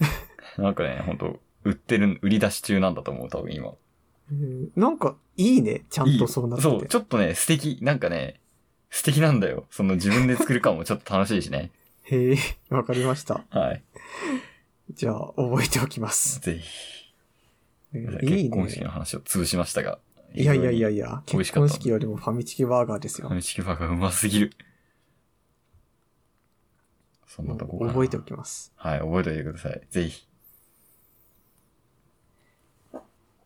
[0.63, 3.73] なんかね、本当売ってる、売り出し中なんだと思う、多分今。
[4.31, 5.85] うんなんか、いいね。
[5.91, 6.71] ちゃんとそうなってて。
[6.71, 7.79] そう、ちょっとね、素敵。
[7.83, 8.41] なんかね、
[8.91, 9.67] 素敵なんだよ。
[9.71, 11.73] その自分で作る感もちょっと楽しいしね。
[12.11, 12.37] へえ、
[12.71, 13.45] わかりました。
[13.51, 13.83] はい。
[14.93, 16.41] じゃあ、覚えておきます。
[16.41, 16.99] ぜひ。
[17.93, 18.91] 結婚式のね。
[18.91, 19.99] 話を潰しましたが。
[20.35, 23.37] いやいやいやいや、結婚式よりもファミチキバーガーですよファ。
[23.37, 24.53] ミチキバーガーうますぎる。
[27.27, 28.73] そんなとこ覚えておきます。
[28.77, 29.83] はい、覚えておいてください。
[29.91, 30.27] ぜひ。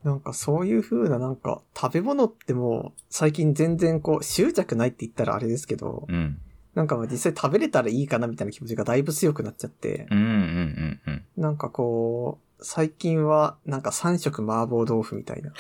[0.05, 6.41] なんかそういう風ななんか食べ物ってもう最近全然こう執着ないって言ったらあれですけど、うん。
[6.75, 11.25] なんかまあ実際食べれたらいいかなみたいな気持ちがだいぶ強くなっちゃって、うんうんうんうん。
[11.37, 15.53] なんかこう、最近はなんか3食麻婆豆腐みたいな。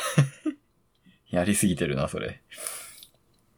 [1.29, 2.43] やりすぎてるな、それ。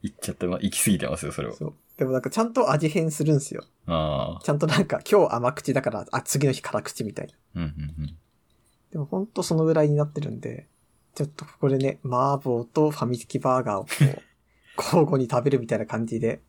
[0.02, 1.54] 行っちゃってま、行き過ぎてますよ、それは。
[1.54, 1.74] そう。
[1.96, 3.64] でもなんかちゃんと味変するんですよ。
[3.86, 4.44] ああ。
[4.44, 7.62] ちゃんとなんか今日甘口だから、あ、次の日辛口みたいな。
[7.62, 8.16] うんうんうん。
[8.90, 10.68] でもほんとそのぐらいになってるんで、
[11.14, 14.22] ちょっとここでね、麻婆とファミチキバーガーをこう、
[14.76, 16.40] 交互に食べるみたいな感じで、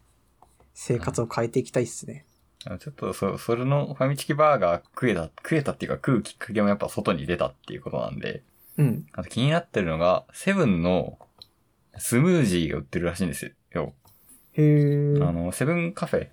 [0.75, 2.25] 生活を変えていきたいっすね。
[2.65, 8.43] あちょっと、そ、それのファミチキバーガー食えた、食えたっていうか食うきっかけもやっぱ外に出たっていうことなんで、
[8.77, 9.07] うん。
[9.13, 11.17] あと気になってるのが、セブンの
[11.97, 13.93] スムージーが売ってるらしいんですよ。
[14.53, 15.27] へー。
[15.27, 16.29] あの、セブンカフェ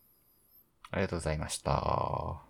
[0.89, 2.46] ありがとうございました。